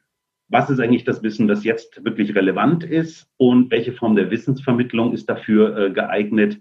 was 0.49 0.69
ist 0.69 0.81
eigentlich 0.81 1.05
das 1.05 1.23
Wissen, 1.23 1.49
das 1.49 1.65
jetzt 1.65 2.05
wirklich 2.05 2.35
relevant 2.35 2.85
ist 2.85 3.29
und 3.37 3.71
welche 3.71 3.93
Form 3.93 4.17
der 4.17 4.31
Wissensvermittlung 4.31 5.13
ist 5.13 5.29
dafür 5.29 5.77
äh, 5.77 5.91
geeignet. 5.91 6.61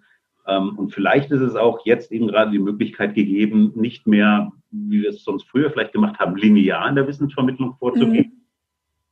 Ähm, 0.49 0.77
und 0.77 0.93
vielleicht 0.93 1.31
ist 1.31 1.41
es 1.41 1.55
auch 1.55 1.85
jetzt 1.85 2.11
eben 2.11 2.27
gerade 2.27 2.51
die 2.51 2.59
Möglichkeit 2.59 3.13
gegeben, 3.13 3.71
nicht 3.75 4.07
mehr, 4.07 4.51
wie 4.71 5.03
wir 5.03 5.09
es 5.09 5.23
sonst 5.23 5.47
früher 5.47 5.69
vielleicht 5.69 5.93
gemacht 5.93 6.19
haben, 6.19 6.35
linear 6.35 6.87
in 6.89 6.95
der 6.95 7.07
Wissensvermittlung 7.07 7.75
vorzugehen. 7.77 8.33
Mhm. 8.33 8.41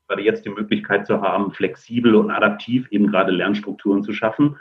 Gerade 0.08 0.24
jetzt 0.24 0.46
die 0.46 0.50
Möglichkeit 0.50 1.06
zu 1.06 1.22
haben, 1.22 1.52
flexibel 1.52 2.16
und 2.16 2.32
adaptiv 2.32 2.88
eben 2.92 3.08
gerade 3.08 3.32
Lernstrukturen 3.32 4.04
zu 4.04 4.14
schaffen, 4.14 4.56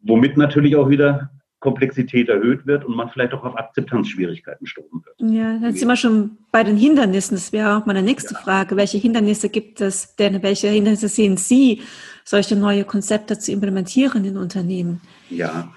womit 0.00 0.36
natürlich 0.36 0.74
auch 0.74 0.88
wieder 0.88 1.30
Komplexität 1.60 2.30
erhöht 2.30 2.66
wird 2.66 2.86
und 2.86 2.96
man 2.96 3.10
vielleicht 3.10 3.34
auch 3.34 3.44
auf 3.44 3.56
Akzeptanzschwierigkeiten 3.56 4.66
stoßen 4.66 5.04
wird. 5.04 5.30
Ja, 5.30 5.58
dann 5.58 5.74
sind 5.74 5.86
wir 5.86 5.96
schon 5.96 6.38
bei 6.50 6.64
den 6.64 6.78
Hindernissen. 6.78 7.36
Das 7.36 7.52
wäre 7.52 7.76
auch 7.76 7.84
meine 7.84 8.02
nächste 8.02 8.32
ja. 8.32 8.40
Frage. 8.40 8.76
Welche 8.76 8.96
Hindernisse 8.96 9.50
gibt 9.50 9.82
es 9.82 10.16
denn? 10.16 10.42
Welche 10.42 10.68
Hindernisse 10.68 11.08
sehen 11.08 11.36
Sie, 11.36 11.82
solche 12.24 12.56
neue 12.56 12.84
Konzepte 12.84 13.38
zu 13.38 13.52
implementieren 13.52 14.24
in 14.24 14.38
Unternehmen? 14.38 15.02
Ja, 15.28 15.70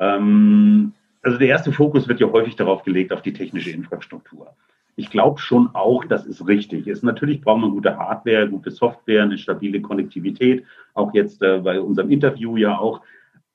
ähm, 0.00 0.92
also 1.22 1.38
der 1.38 1.48
erste 1.48 1.72
Fokus 1.72 2.08
wird 2.08 2.20
ja 2.20 2.30
häufig 2.30 2.56
darauf 2.56 2.82
gelegt, 2.82 3.12
auf 3.12 3.22
die 3.22 3.32
technische 3.32 3.70
Infrastruktur. 3.70 4.54
Ich 4.96 5.10
glaube 5.10 5.38
schon 5.38 5.70
auch, 5.74 6.04
das 6.04 6.26
ist 6.26 6.46
richtig. 6.46 6.86
Ist 6.86 7.04
natürlich 7.04 7.40
braucht 7.40 7.60
man 7.60 7.70
gute 7.70 7.96
Hardware, 7.96 8.48
gute 8.48 8.70
Software, 8.70 9.22
eine 9.22 9.38
stabile 9.38 9.80
Konnektivität. 9.80 10.64
Auch 10.94 11.14
jetzt 11.14 11.42
äh, 11.42 11.58
bei 11.58 11.80
unserem 11.80 12.10
Interview 12.10 12.56
ja 12.56 12.76
auch 12.76 13.00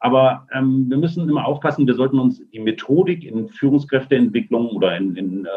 aber 0.05 0.47
ähm, 0.53 0.85
wir 0.87 0.97
müssen 0.97 1.27
immer 1.27 1.47
aufpassen, 1.47 1.87
wir 1.87 1.95
sollten 1.95 2.19
uns 2.19 2.39
die 2.51 2.59
Methodik 2.59 3.23
in 3.23 3.49
Führungskräfteentwicklung 3.49 4.69
oder 4.69 4.95
in, 4.97 5.15
in, 5.15 5.45
äh, 5.45 5.49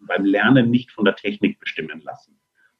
beim 0.00 0.24
Lernen 0.24 0.68
nicht 0.70 0.90
von 0.90 1.04
der 1.04 1.14
Technik 1.14 1.60
bestimmen 1.60 2.02
lassen. 2.04 2.34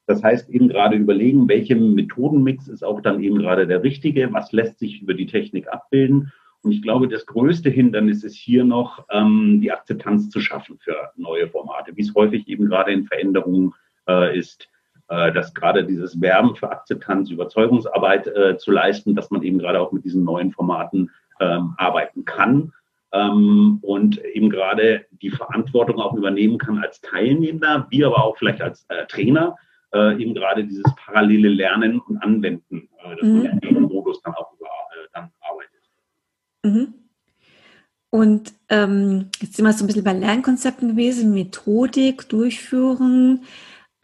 Das 0.06 0.24
heißt 0.24 0.50
eben 0.50 0.68
gerade 0.68 0.96
überlegen, 0.96 1.48
welcher 1.48 1.76
Methodenmix 1.76 2.66
ist 2.66 2.82
auch 2.82 3.00
dann 3.00 3.22
eben 3.22 3.38
gerade 3.38 3.68
der 3.68 3.84
richtige, 3.84 4.32
was 4.32 4.50
lässt 4.50 4.80
sich 4.80 5.02
über 5.02 5.14
die 5.14 5.26
Technik 5.26 5.68
abbilden. 5.68 6.32
Und 6.64 6.72
ich 6.72 6.82
glaube, 6.82 7.08
das 7.08 7.26
größte 7.26 7.70
Hindernis 7.70 8.24
ist 8.24 8.36
hier 8.36 8.64
noch, 8.64 9.04
ähm, 9.10 9.60
die 9.60 9.70
Akzeptanz 9.70 10.30
zu 10.30 10.40
schaffen 10.40 10.78
für 10.78 11.10
neue 11.16 11.48
Formate, 11.48 11.96
wie 11.96 12.02
es 12.02 12.14
häufig 12.14 12.48
eben 12.48 12.66
gerade 12.66 12.92
in 12.92 13.04
Veränderungen 13.04 13.74
äh, 14.08 14.38
ist. 14.38 14.68
Äh, 15.08 15.32
dass 15.32 15.52
gerade 15.52 15.84
dieses 15.84 16.18
Werben 16.22 16.56
für 16.56 16.70
Akzeptanz, 16.70 17.30
Überzeugungsarbeit 17.30 18.26
äh, 18.26 18.56
zu 18.56 18.70
leisten, 18.70 19.14
dass 19.14 19.30
man 19.30 19.42
eben 19.42 19.58
gerade 19.58 19.78
auch 19.78 19.92
mit 19.92 20.04
diesen 20.04 20.24
neuen 20.24 20.50
Formaten 20.50 21.10
ähm, 21.40 21.74
arbeiten 21.76 22.24
kann 22.24 22.72
ähm, 23.12 23.78
und 23.82 24.24
eben 24.24 24.48
gerade 24.48 25.04
die 25.22 25.30
Verantwortung 25.30 26.00
auch 26.00 26.14
übernehmen 26.14 26.56
kann 26.56 26.78
als 26.78 27.02
Teilnehmer, 27.02 27.86
wie 27.90 28.04
aber 28.04 28.24
auch 28.24 28.38
vielleicht 28.38 28.62
als 28.62 28.86
äh, 28.88 29.06
Trainer, 29.06 29.56
äh, 29.92 30.20
eben 30.20 30.34
gerade 30.34 30.64
dieses 30.64 30.84
parallele 30.96 31.48
Lernen 31.48 32.00
und 32.00 32.18
Anwenden, 32.18 32.88
äh, 33.04 33.16
dass 33.16 33.28
mhm. 33.28 33.36
man 33.36 33.46
in 33.46 33.60
diesem 33.60 33.82
Modus 33.82 34.22
dann 34.22 34.34
auch 34.34 34.52
über, 34.54 34.66
äh, 34.66 35.08
dann 35.12 35.30
arbeitet. 35.40 35.70
Mhm. 36.64 36.94
Und 38.10 38.52
ähm, 38.68 39.30
jetzt 39.40 39.56
sind 39.56 39.64
wir 39.64 39.72
so 39.72 39.84
ein 39.84 39.86
bisschen 39.86 40.04
bei 40.04 40.12
Lernkonzepten 40.12 40.90
gewesen, 40.90 41.32
Methodik, 41.32 42.28
Durchführen 42.28 43.44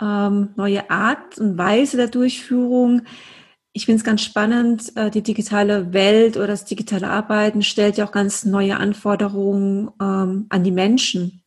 ähm, 0.01 0.51
neue 0.57 0.91
Art 0.91 1.39
und 1.39 1.59
Weise 1.59 1.97
der 1.97 2.09
Durchführung. 2.09 3.03
Ich 3.73 3.87
finde 3.87 3.99
es 3.99 4.05
ganz 4.05 4.23
spannend, 4.23 4.97
äh, 4.97 5.11
die 5.11 5.23
digitale 5.23 5.93
Welt 5.93 6.37
oder 6.37 6.49
das 6.49 6.65
digitale 6.65 7.09
Arbeiten 7.09 7.63
stellt 7.63 7.97
ja 7.97 8.07
auch 8.07 8.13
ganz 8.13 8.45
neue 8.45 8.77
Anforderungen 8.79 9.91
ähm, 10.01 10.47
an 10.49 10.65
die 10.65 10.73
Menschen. 10.73 11.43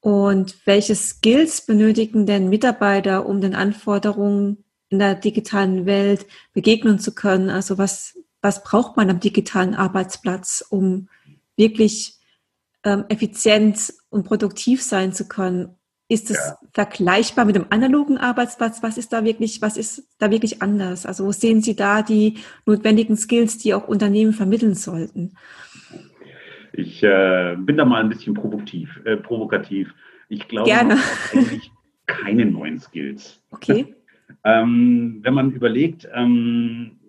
Und 0.00 0.56
welche 0.64 0.94
Skills 0.94 1.66
benötigen 1.66 2.24
denn 2.24 2.48
Mitarbeiter, 2.48 3.26
um 3.26 3.42
den 3.42 3.54
Anforderungen 3.54 4.64
in 4.88 4.98
der 4.98 5.14
digitalen 5.14 5.84
Welt 5.84 6.26
begegnen 6.54 6.98
zu 6.98 7.14
können? 7.14 7.50
Also 7.50 7.76
was, 7.76 8.16
was 8.42 8.62
braucht 8.64 8.96
man 8.96 9.10
am 9.10 9.20
digitalen 9.20 9.74
Arbeitsplatz, 9.74 10.64
um 10.68 11.08
wirklich 11.56 12.14
ähm, 12.84 13.04
effizient 13.08 13.92
und 14.08 14.24
produktiv 14.24 14.82
sein 14.82 15.12
zu 15.12 15.28
können? 15.28 15.76
Ist 16.08 16.28
es 16.30 16.38
ja. 16.38 16.58
vergleichbar 16.72 17.44
mit 17.44 17.54
dem 17.54 17.66
analogen 17.70 18.18
Arbeitsplatz? 18.18 18.82
Was 18.82 18.98
ist 18.98 19.12
da 19.12 19.22
wirklich, 19.24 19.62
was 19.62 19.76
ist 19.76 20.08
da 20.18 20.30
wirklich 20.30 20.60
anders? 20.60 21.06
Also 21.06 21.24
wo 21.24 21.32
sehen 21.32 21.62
Sie 21.62 21.76
da 21.76 22.02
die 22.02 22.38
notwendigen 22.66 23.16
Skills, 23.16 23.58
die 23.58 23.74
auch 23.74 23.86
Unternehmen 23.86 24.32
vermitteln 24.32 24.74
sollten? 24.74 25.34
Ich 26.72 27.02
äh, 27.02 27.56
bin 27.58 27.76
da 27.76 27.84
mal 27.84 28.02
ein 28.02 28.08
bisschen 28.08 28.34
provokativ. 28.34 29.00
Äh, 29.04 29.18
provokativ. 29.18 29.94
Ich 30.28 30.48
glaube, 30.48 30.68
Gerne. 30.68 30.98
eigentlich 31.32 31.70
keine 32.06 32.46
neuen 32.46 32.80
Skills. 32.80 33.40
Okay. 33.50 33.94
ähm, 34.44 35.20
wenn 35.22 35.34
man 35.34 35.52
überlegt, 35.52 36.08
ähm, 36.12 36.99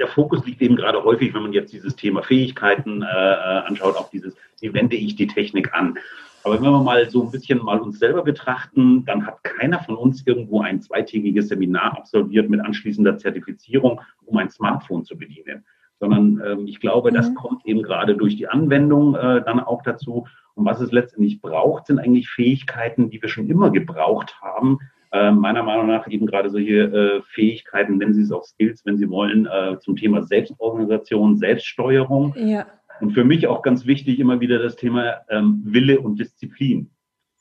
der 0.00 0.08
Fokus 0.08 0.44
liegt 0.46 0.62
eben 0.62 0.76
gerade 0.76 1.04
häufig, 1.04 1.32
wenn 1.34 1.42
man 1.42 1.52
jetzt 1.52 1.72
dieses 1.72 1.94
Thema 1.94 2.22
Fähigkeiten 2.22 3.02
äh, 3.02 3.06
äh 3.06 3.66
anschaut, 3.66 3.96
auf 3.96 4.10
dieses, 4.10 4.34
wie 4.60 4.72
wende 4.74 4.96
ich 4.96 5.14
die 5.14 5.28
Technik 5.28 5.72
an? 5.74 5.96
Aber 6.42 6.54
wenn 6.54 6.62
wir 6.62 6.82
mal 6.82 7.08
so 7.10 7.22
ein 7.22 7.30
bisschen 7.30 7.62
mal 7.62 7.78
uns 7.80 7.98
selber 7.98 8.22
betrachten, 8.22 9.04
dann 9.04 9.26
hat 9.26 9.44
keiner 9.44 9.80
von 9.80 9.96
uns 9.96 10.26
irgendwo 10.26 10.62
ein 10.62 10.80
zweitägiges 10.80 11.48
Seminar 11.48 11.98
absolviert 11.98 12.48
mit 12.48 12.60
anschließender 12.60 13.18
Zertifizierung, 13.18 14.00
um 14.24 14.38
ein 14.38 14.48
Smartphone 14.48 15.04
zu 15.04 15.18
bedienen. 15.18 15.64
Sondern 15.98 16.40
ähm, 16.44 16.66
ich 16.66 16.80
glaube, 16.80 17.12
das 17.12 17.28
mhm. 17.28 17.34
kommt 17.34 17.66
eben 17.66 17.82
gerade 17.82 18.16
durch 18.16 18.36
die 18.36 18.48
Anwendung 18.48 19.14
äh, 19.16 19.42
dann 19.44 19.60
auch 19.60 19.82
dazu. 19.82 20.26
Und 20.54 20.64
was 20.64 20.80
es 20.80 20.92
letztendlich 20.92 21.42
braucht, 21.42 21.86
sind 21.86 21.98
eigentlich 21.98 22.30
Fähigkeiten, 22.30 23.10
die 23.10 23.20
wir 23.20 23.28
schon 23.28 23.48
immer 23.50 23.70
gebraucht 23.70 24.40
haben. 24.40 24.78
Äh, 25.12 25.32
meiner 25.32 25.64
Meinung 25.64 25.88
nach 25.88 26.06
eben 26.08 26.26
gerade 26.26 26.50
solche 26.50 26.82
äh, 26.82 27.22
Fähigkeiten, 27.22 27.98
nennen 27.98 28.14
Sie 28.14 28.22
es 28.22 28.30
auch 28.30 28.44
Skills, 28.44 28.86
wenn 28.86 28.96
Sie 28.96 29.10
wollen, 29.10 29.46
äh, 29.46 29.78
zum 29.80 29.96
Thema 29.96 30.22
Selbstorganisation, 30.22 31.36
Selbststeuerung. 31.36 32.34
Ja. 32.36 32.66
Und 33.00 33.12
für 33.12 33.24
mich 33.24 33.46
auch 33.48 33.62
ganz 33.62 33.86
wichtig 33.86 34.20
immer 34.20 34.40
wieder 34.40 34.58
das 34.58 34.76
Thema 34.76 35.22
ähm, 35.28 35.62
Wille 35.64 36.00
und 36.00 36.20
Disziplin, 36.20 36.90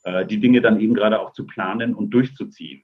äh, 0.04 0.26
die 0.26 0.40
Dinge 0.40 0.62
dann 0.62 0.80
eben 0.80 0.96
gerade 0.96 1.20
auch 1.20 1.34
zu 1.34 1.46
planen 1.46 1.94
und 1.94 2.10
durchzuziehen. 2.12 2.84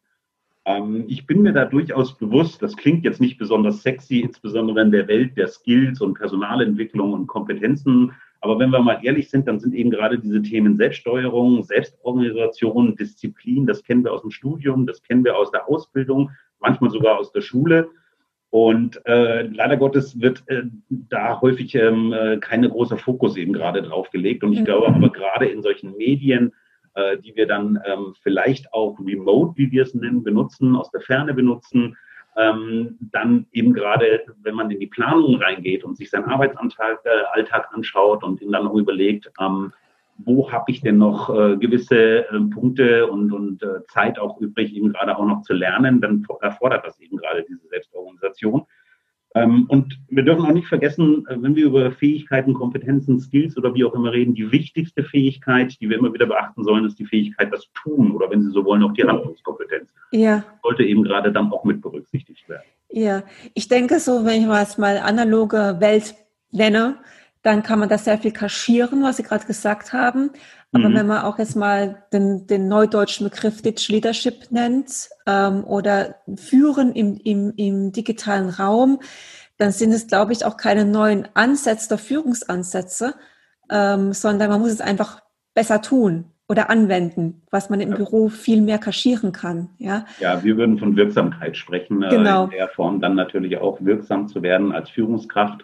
Ähm, 0.66 1.06
ich 1.08 1.26
bin 1.26 1.42
mir 1.42 1.54
da 1.54 1.66
durchaus 1.66 2.18
bewusst, 2.18 2.62
das 2.62 2.76
klingt 2.76 3.06
jetzt 3.06 3.22
nicht 3.22 3.38
besonders 3.38 3.82
sexy, 3.82 4.20
insbesondere 4.20 4.82
in 4.82 4.92
der 4.92 5.08
Welt 5.08 5.38
der 5.38 5.48
Skills 5.48 6.02
und 6.02 6.16
Personalentwicklung 6.16 7.14
und 7.14 7.28
Kompetenzen. 7.28 8.12
Aber 8.46 8.60
wenn 8.60 8.70
wir 8.70 8.80
mal 8.80 9.00
ehrlich 9.02 9.32
sind, 9.32 9.48
dann 9.48 9.60
sind 9.60 9.74
eben 9.74 9.90
gerade 9.90 10.20
diese 10.20 10.40
Themen 10.40 10.78
Selbststeuerung, 10.78 11.64
Selbstorganisation, 11.64 12.96
Disziplin, 12.96 13.66
das 13.66 13.84
kennen 13.84 14.04
wir 14.04 14.14
aus 14.14 14.22
dem 14.22 14.30
Studium, 14.30 14.86
das 14.86 15.02
kennen 15.02 15.26
wir 15.26 15.36
aus 15.36 15.50
der 15.50 15.68
Ausbildung, 15.68 16.30
manchmal 16.60 16.92
sogar 16.92 17.18
aus 17.18 17.32
der 17.32 17.42
Schule. 17.42 17.90
Und 18.52 19.04
äh, 19.08 19.48
leider 19.48 19.78
Gottes 19.78 20.22
wird 20.22 20.44
äh, 20.46 20.62
da 20.90 21.42
häufig 21.42 21.74
ähm, 21.74 22.14
äh, 22.14 22.38
keine 22.38 22.70
großer 22.70 23.00
Fokus 23.00 23.36
eben 23.36 23.52
gerade 23.52 23.82
drauf 23.82 24.12
gelegt. 24.12 24.44
Und 24.44 24.54
ich 24.54 24.60
mhm. 24.60 24.66
glaube 24.66 24.90
aber 24.90 25.10
gerade 25.10 25.48
in 25.48 25.64
solchen 25.64 25.98
Medien, 25.98 26.54
äh, 26.94 27.18
die 27.18 27.36
wir 27.36 27.48
dann 27.48 27.80
ähm, 27.84 28.14
vielleicht 28.22 28.72
auch 28.76 29.00
remote, 29.00 29.58
wie 29.58 29.72
wir 29.72 29.82
es 29.82 29.96
nennen, 29.96 30.22
benutzen, 30.22 30.76
aus 30.76 30.92
der 30.92 31.02
Ferne 31.02 31.34
benutzen, 31.34 31.98
ähm, 32.38 32.98
dann 33.00 33.48
eben 33.52 33.74
gerade, 33.74 34.26
wenn 34.42 34.56
man 34.56 34.70
in 34.72 34.80
die 34.80 34.88
Planung 34.88 35.42
reingeht 35.42 35.84
und 35.84 35.98
sich 35.98 36.10
seinen 36.10 36.26
Arbeitsalltag 36.26 37.00
äh, 37.06 37.76
anschaut 37.76 38.24
und 38.24 38.42
ihn 38.42 38.52
dann 38.52 38.68
auch 38.68 38.76
überlegt, 38.76 39.32
ähm, 39.40 39.72
wo 40.18 40.52
habe 40.52 40.72
ich 40.72 40.82
denn 40.82 40.98
noch 40.98 41.30
äh, 41.30 41.58
gewisse 41.58 42.30
äh, 42.30 42.40
Punkte 42.54 43.08
und, 43.08 43.34
und 43.34 43.64
äh, 43.64 43.86
Zeit 43.88 44.18
auch 44.18 44.40
übrig, 44.40 44.74
eben 44.74 44.94
gerade 44.94 45.18
auch 45.18 45.26
noch 45.26 45.42
zu 45.42 45.54
lernen, 45.54 46.00
dann 46.00 46.26
erfordert 46.42 46.86
das 46.86 47.00
eben 47.00 47.18
gerade 47.18 47.44
diese 47.48 47.68
Selbstorganisation. 47.68 48.66
Ähm, 49.36 49.66
und 49.68 50.00
wir 50.10 50.24
dürfen 50.24 50.46
auch 50.46 50.54
nicht 50.54 50.68
vergessen, 50.68 51.26
äh, 51.28 51.36
wenn 51.38 51.56
wir 51.56 51.66
über 51.66 51.92
Fähigkeiten, 51.92 52.54
Kompetenzen, 52.54 53.20
Skills 53.20 53.58
oder 53.58 53.74
wie 53.74 53.84
auch 53.84 53.94
immer 53.94 54.14
reden, 54.14 54.34
die 54.34 54.50
wichtigste 54.50 55.04
Fähigkeit, 55.04 55.76
die 55.82 55.90
wir 55.90 55.98
immer 55.98 56.14
wieder 56.14 56.26
beachten 56.26 56.64
sollen, 56.64 56.86
ist 56.86 56.98
die 56.98 57.06
Fähigkeit, 57.06 57.52
das 57.52 57.70
Tun 57.74 58.12
oder 58.12 58.30
wenn 58.32 58.42
Sie 58.42 58.52
so 58.52 58.64
wollen, 58.64 58.82
auch 58.82 58.94
die 58.94 59.04
Handlungskompetenz. 59.04 59.90
Ja. 60.12 60.46
Sollte 60.64 60.84
eben 60.84 61.04
gerade 61.04 61.34
dann 61.34 61.52
auch 61.52 61.66
mit 61.66 61.82
berücksichtigt 61.82 62.48
werden. 62.48 62.64
Ja, 62.90 63.24
ich 63.54 63.68
denke 63.68 64.00
so, 64.00 64.26
wenn 64.26 64.42
ich 64.42 64.78
mal 64.78 64.98
analoge 65.00 65.76
Welt 65.80 66.16
nenne, 66.52 66.98
dann 67.46 67.62
kann 67.62 67.78
man 67.78 67.90
das 67.90 68.06
sehr 68.06 68.18
viel 68.18 68.32
kaschieren, 68.32 69.04
was 69.04 69.18
Sie 69.18 69.24
gerade 69.24 69.46
gesagt 69.46 69.94
haben. 69.94 70.32
Aber 70.72 70.90
mhm. 70.90 70.96
wenn 70.96 71.08
man 71.08 71.22
auch 71.22 71.38
jetzt 71.38 71.56
mal 71.56 72.04
den, 72.12 72.48
den 72.48 72.68
neudeutschen 72.68 73.30
Begriff 73.30 73.62
Digital 73.62 73.96
Leadership 73.96 74.52
nennt 74.52 75.10
ähm, 75.28 75.64
oder 75.64 76.16
Führen 76.36 76.94
im, 76.94 77.18
im, 77.24 77.54
im 77.56 77.92
digitalen 77.92 78.50
Raum, 78.50 79.00
dann 79.58 79.72
sind 79.72 79.92
es, 79.92 80.08
glaube 80.08 80.34
ich, 80.34 80.44
auch 80.44 80.58
keine 80.58 80.86
neuen 80.86 81.28
Ansätze 81.36 81.94
oder 81.94 81.98
Führungsansätze, 82.00 83.14
ähm, 83.70 84.12
sondern 84.12 84.50
man 84.50 84.60
muss 84.60 84.72
es 84.72 84.82
einfach 84.82 85.22
besser 85.54 85.84
tun 85.84 86.26
oder 86.50 86.72
anwenden, 86.72 87.44
was 87.52 87.70
man 87.70 87.80
im 87.80 87.92
ja. 87.92 87.96
Büro 87.96 88.30
viel 88.30 88.62
mehr 88.62 88.80
kaschieren 88.80 89.32
kann. 89.32 89.70
Ja, 89.78 90.06
ja 90.20 90.44
wir 90.44 90.58
würden 90.58 90.80
von 90.80 90.96
Wirksamkeit 90.96 91.58
sprechen, 91.58 92.02
äh, 92.02 92.10
genau. 92.10 92.46
in 92.46 92.52
der 92.52 92.70
Form 92.70 93.00
dann 93.02 93.14
natürlich 93.14 93.58
auch 93.58 93.78
wirksam 93.82 94.28
zu 94.28 94.42
werden 94.42 94.72
als 94.72 94.90
Führungskraft, 94.90 95.64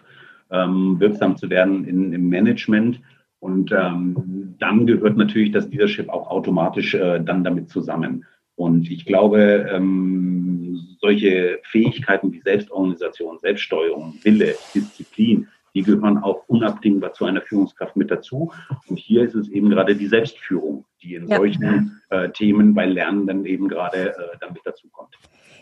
ähm, 0.52 1.00
wirksam 1.00 1.36
zu 1.36 1.50
werden 1.50 1.84
in, 1.84 2.12
im 2.12 2.28
Management. 2.28 3.00
Und 3.40 3.72
ähm, 3.72 4.54
dann 4.58 4.86
gehört 4.86 5.16
natürlich 5.16 5.50
das 5.50 5.68
Leadership 5.68 6.08
auch 6.08 6.30
automatisch 6.30 6.94
äh, 6.94 7.20
dann 7.20 7.42
damit 7.42 7.70
zusammen. 7.70 8.24
Und 8.54 8.88
ich 8.90 9.04
glaube, 9.04 9.68
ähm, 9.72 10.80
solche 11.00 11.58
Fähigkeiten 11.64 12.32
wie 12.32 12.40
Selbstorganisation, 12.40 13.38
Selbststeuerung, 13.38 14.14
Wille, 14.22 14.54
Disziplin, 14.74 15.48
die 15.74 15.82
gehören 15.82 16.18
auch 16.18 16.44
unabdingbar 16.48 17.14
zu 17.14 17.24
einer 17.24 17.40
Führungskraft 17.40 17.96
mit 17.96 18.10
dazu. 18.10 18.52
Und 18.88 18.98
hier 18.98 19.24
ist 19.24 19.34
es 19.34 19.48
eben 19.48 19.70
gerade 19.70 19.96
die 19.96 20.06
Selbstführung, 20.06 20.84
die 21.02 21.14
in 21.14 21.26
ja. 21.28 21.36
solchen 21.36 22.00
äh, 22.10 22.28
Themen 22.30 22.74
bei 22.74 22.86
Lernenden 22.86 23.46
eben 23.46 23.68
gerade 23.68 24.10
äh, 24.10 24.38
dann 24.40 24.52
mit 24.52 24.62
dazu 24.64 24.88
kommt. 24.90 25.16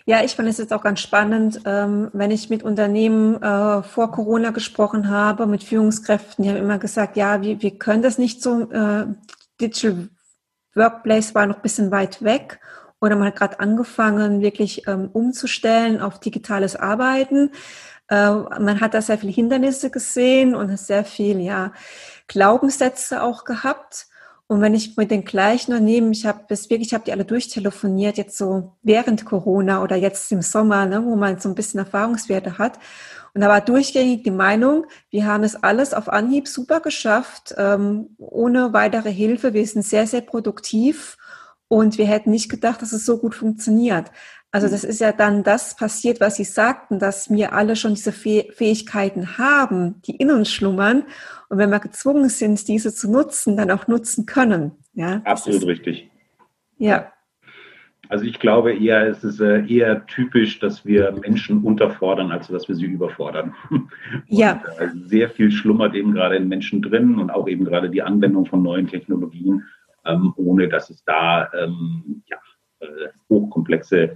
Ja, 0.06 0.24
ich 0.24 0.34
fand 0.34 0.48
es 0.48 0.58
jetzt 0.58 0.72
auch 0.72 0.82
ganz 0.82 1.00
spannend, 1.00 1.60
ähm, 1.66 2.10
wenn 2.12 2.30
ich 2.30 2.50
mit 2.50 2.62
Unternehmen 2.62 3.40
äh, 3.42 3.82
vor 3.82 4.10
Corona 4.10 4.50
gesprochen 4.50 5.08
habe, 5.10 5.46
mit 5.46 5.62
Führungskräften, 5.62 6.42
die 6.42 6.50
haben 6.50 6.56
immer 6.56 6.78
gesagt, 6.78 7.16
ja, 7.16 7.42
wir, 7.42 7.60
wir 7.62 7.78
können 7.78 8.02
das 8.02 8.18
nicht 8.18 8.42
so, 8.42 8.70
äh, 8.70 9.06
Digital 9.60 10.08
Workplace 10.74 11.34
war 11.34 11.46
noch 11.46 11.56
ein 11.56 11.62
bisschen 11.62 11.90
weit 11.90 12.22
weg 12.22 12.60
oder 13.00 13.16
man 13.16 13.28
hat 13.28 13.36
gerade 13.36 13.60
angefangen, 13.60 14.40
wirklich 14.40 14.86
ähm, 14.86 15.10
umzustellen 15.12 16.00
auf 16.00 16.20
digitales 16.20 16.76
Arbeiten. 16.76 17.50
Äh, 18.08 18.30
man 18.30 18.80
hat 18.80 18.94
da 18.94 19.02
sehr 19.02 19.18
viele 19.18 19.32
Hindernisse 19.32 19.90
gesehen 19.90 20.54
und 20.54 20.76
sehr 20.78 21.04
viel, 21.04 21.40
ja, 21.40 21.72
Glaubenssätze 22.28 23.22
auch 23.22 23.44
gehabt. 23.44 24.06
Und 24.50 24.60
wenn 24.62 24.74
ich 24.74 24.96
mit 24.96 25.12
den 25.12 25.24
gleichen 25.24 25.70
Unternehmen, 25.70 26.10
ich 26.10 26.26
habe 26.26 26.40
das 26.48 26.70
wirklich, 26.70 26.88
ich 26.88 26.94
habe 26.94 27.04
die 27.04 27.12
alle 27.12 27.24
durchtelefoniert, 27.24 28.18
jetzt 28.18 28.36
so 28.36 28.72
während 28.82 29.24
Corona 29.24 29.80
oder 29.80 29.94
jetzt 29.94 30.32
im 30.32 30.42
Sommer, 30.42 30.86
ne, 30.86 31.04
wo 31.04 31.14
man 31.14 31.38
so 31.38 31.48
ein 31.48 31.54
bisschen 31.54 31.78
Erfahrungswerte 31.78 32.58
hat. 32.58 32.80
Und 33.32 33.42
da 33.42 33.48
war 33.48 33.60
durchgängig 33.60 34.24
die 34.24 34.32
Meinung, 34.32 34.86
wir 35.08 35.24
haben 35.24 35.44
es 35.44 35.54
alles 35.54 35.94
auf 35.94 36.08
Anhieb 36.08 36.48
super 36.48 36.80
geschafft, 36.80 37.54
ähm, 37.58 38.16
ohne 38.18 38.72
weitere 38.72 39.12
Hilfe. 39.12 39.54
Wir 39.54 39.64
sind 39.64 39.84
sehr, 39.84 40.08
sehr 40.08 40.22
produktiv 40.22 41.16
und 41.68 41.96
wir 41.96 42.06
hätten 42.06 42.32
nicht 42.32 42.50
gedacht, 42.50 42.82
dass 42.82 42.90
es 42.90 43.06
so 43.06 43.18
gut 43.18 43.36
funktioniert. 43.36 44.10
Also 44.50 44.66
das 44.66 44.82
ist 44.82 45.00
ja 45.00 45.12
dann 45.12 45.44
das 45.44 45.76
passiert, 45.76 46.20
was 46.20 46.34
Sie 46.34 46.44
sagten, 46.44 46.98
dass 46.98 47.30
wir 47.30 47.52
alle 47.52 47.76
schon 47.76 47.94
diese 47.94 48.10
Fähigkeiten 48.10 49.38
haben, 49.38 50.02
die 50.02 50.16
in 50.16 50.32
uns 50.32 50.50
schlummern. 50.50 51.04
Und 51.50 51.58
wenn 51.58 51.70
wir 51.70 51.80
gezwungen 51.80 52.28
sind, 52.28 52.68
diese 52.68 52.94
zu 52.94 53.10
nutzen, 53.10 53.56
dann 53.56 53.72
auch 53.72 53.88
nutzen 53.88 54.24
können. 54.24 54.70
Ja, 54.94 55.20
Absolut 55.24 55.62
ist, 55.62 55.68
richtig. 55.68 56.08
Ja. 56.78 57.12
Also 58.08 58.24
ich 58.24 58.38
glaube 58.38 58.72
eher, 58.72 59.08
es 59.08 59.24
ist 59.24 59.40
äh, 59.40 59.66
eher 59.66 60.06
typisch, 60.06 60.60
dass 60.60 60.86
wir 60.86 61.10
Menschen 61.10 61.64
unterfordern, 61.64 62.30
als 62.30 62.46
dass 62.46 62.68
wir 62.68 62.76
sie 62.76 62.86
überfordern. 62.86 63.54
ja. 64.28 64.62
Und, 64.80 65.04
äh, 65.04 65.08
sehr 65.08 65.28
viel 65.28 65.50
schlummert 65.50 65.96
eben 65.96 66.14
gerade 66.14 66.36
in 66.36 66.48
Menschen 66.48 66.82
drin 66.82 67.18
und 67.18 67.30
auch 67.30 67.48
eben 67.48 67.64
gerade 67.64 67.90
die 67.90 68.02
Anwendung 68.02 68.46
von 68.46 68.62
neuen 68.62 68.86
Technologien, 68.86 69.64
ähm, 70.04 70.32
ohne 70.36 70.68
dass 70.68 70.88
es 70.88 71.02
da 71.04 71.50
ähm, 71.52 72.22
ja, 72.26 72.36
äh, 72.80 73.08
hochkomplexe 73.28 74.14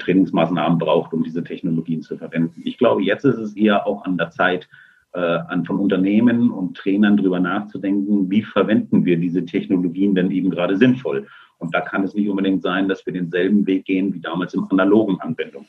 Trainingsmaßnahmen 0.00 0.76
braucht, 0.76 1.12
um 1.12 1.22
diese 1.22 1.44
Technologien 1.44 2.02
zu 2.02 2.18
verwenden. 2.18 2.62
Ich 2.64 2.78
glaube, 2.78 3.04
jetzt 3.04 3.22
ist 3.22 3.38
es 3.38 3.54
eher 3.54 3.86
auch 3.86 4.04
an 4.04 4.18
der 4.18 4.30
Zeit, 4.30 4.68
äh, 5.12 5.20
an 5.20 5.64
von 5.64 5.78
Unternehmen 5.78 6.50
und 6.50 6.76
Trainern 6.76 7.16
darüber 7.16 7.40
nachzudenken, 7.40 8.30
wie 8.30 8.42
verwenden 8.42 9.04
wir 9.04 9.18
diese 9.18 9.44
Technologien 9.44 10.14
denn 10.14 10.30
eben 10.30 10.50
gerade 10.50 10.76
sinnvoll. 10.76 11.26
Und 11.58 11.74
da 11.74 11.80
kann 11.80 12.04
es 12.04 12.14
nicht 12.14 12.28
unbedingt 12.28 12.62
sein, 12.62 12.88
dass 12.88 13.04
wir 13.04 13.12
denselben 13.12 13.66
Weg 13.66 13.84
gehen 13.84 14.14
wie 14.14 14.20
damals 14.20 14.54
im 14.54 14.66
analogen 14.70 15.20
Anwendung. 15.20 15.66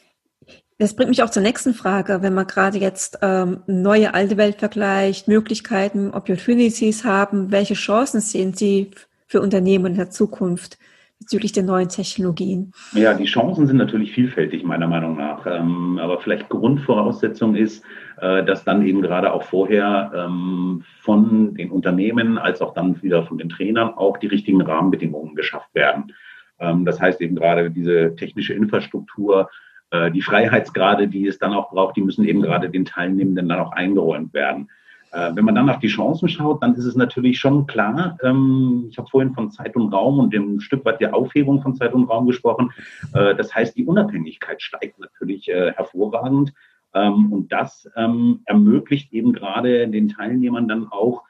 Das 0.78 0.96
bringt 0.96 1.10
mich 1.10 1.24
auch 1.24 1.30
zur 1.30 1.44
nächsten 1.44 1.74
Frage. 1.74 2.22
Wenn 2.22 2.34
man 2.34 2.48
gerade 2.48 2.78
jetzt 2.78 3.20
ähm, 3.22 3.60
neue, 3.68 4.14
alte 4.14 4.38
Welt 4.38 4.58
vergleicht, 4.58 5.28
Möglichkeiten, 5.28 6.12
Opportunities 6.12 7.04
haben, 7.04 7.52
welche 7.52 7.74
Chancen 7.74 8.22
sehen 8.22 8.54
Sie 8.54 8.92
für 9.28 9.42
Unternehmen 9.42 9.88
in 9.88 9.96
der 9.96 10.10
Zukunft? 10.10 10.78
bezüglich 11.20 11.52
der 11.52 11.64
neuen 11.64 11.90
Technologien? 11.90 12.72
Ja, 12.94 13.14
die 13.14 13.26
Chancen 13.26 13.68
sind 13.68 13.78
natürlich 13.78 14.14
vielfältig, 14.14 14.64
meiner 14.64 14.88
Meinung 14.88 15.18
nach. 15.18 15.46
Ähm, 15.46 16.00
aber 16.02 16.20
vielleicht 16.22 16.50
Grundvoraussetzung 16.50 17.56
ist, 17.56 17.84
äh, 18.22 18.44
dass 18.44 18.64
dann 18.64 18.86
eben 18.86 19.02
gerade 19.02 19.34
auch 19.34 19.44
vorher 19.44 20.12
ähm, 20.16 20.84
von 21.02 21.56
den 21.56 21.72
Unternehmen 21.72 22.38
als 22.38 22.62
auch 22.62 22.74
dann 22.74 23.02
wieder 23.02 23.24
von 23.24 23.38
den 23.38 23.50
Trainern 23.50 23.94
auch 23.96 24.18
die 24.18 24.28
richtigen 24.28 24.62
Rahmenbedingungen 24.62 25.36
geschafft 25.36 25.74
werden. 25.74 26.14
Ähm, 26.60 26.86
das 26.86 27.00
heißt 27.00 27.22
eben 27.22 27.36
gerade 27.36 27.72
diese 27.72 28.16
technische 28.16 28.54
Infrastruktur, 28.54 29.50
äh, 29.92 30.12
die 30.12 30.22
Freiheitsgrade, 30.22 31.08
die 31.08 31.28
es 31.28 31.40
dann 31.40 31.54
auch 31.54 31.72
braucht, 31.72 31.98
die 31.98 32.02
müssen 32.02 32.26
eben 32.26 32.42
gerade 32.42 32.70
den 32.70 32.86
Teilnehmenden 32.86 33.50
dann 33.50 33.60
auch 33.60 33.72
eingeräumt 33.72 34.34
werden. 34.34 34.70
Äh, 35.12 35.32
wenn 35.34 35.46
man 35.46 35.56
dann 35.56 35.70
auf 35.70 35.80
die 35.80 35.88
Chancen 35.88 36.30
schaut, 36.30 36.62
dann 36.62 36.76
ist 36.76 36.86
es 36.86 36.96
natürlich 36.96 37.40
schon 37.40 37.66
klar, 37.66 38.18
ähm, 38.22 38.88
ich 38.90 38.98
habe 38.98 39.10
vorhin 39.10 39.34
von 39.34 39.50
Zeit 39.50 39.76
und 39.76 39.92
Raum 39.92 40.20
und 40.20 40.34
dem 40.34 40.60
Stück 40.60 40.86
weit 40.86 41.02
der 41.02 41.16
Aufhebung 41.16 41.62
von 41.62 41.76
Zeit 41.76 41.94
und 41.94 42.04
Raum 42.04 42.28
gesprochen. 42.28 42.72
Äh, 43.14 43.34
das 43.36 43.54
heißt, 43.54 43.76
die 43.76 43.86
Unabhängigkeit 43.86 44.62
steigt 44.62 45.00
natürlich 45.00 45.50
äh, 45.50 45.72
hervorragend. 45.74 46.54
Ähm, 46.94 47.32
und 47.32 47.52
das 47.52 47.90
ähm, 47.96 48.42
ermöglicht 48.46 49.12
eben 49.14 49.34
gerade 49.34 49.88
den 49.88 50.10
Teilnehmern 50.10 50.68
dann 50.68 50.88
auch 50.88 51.24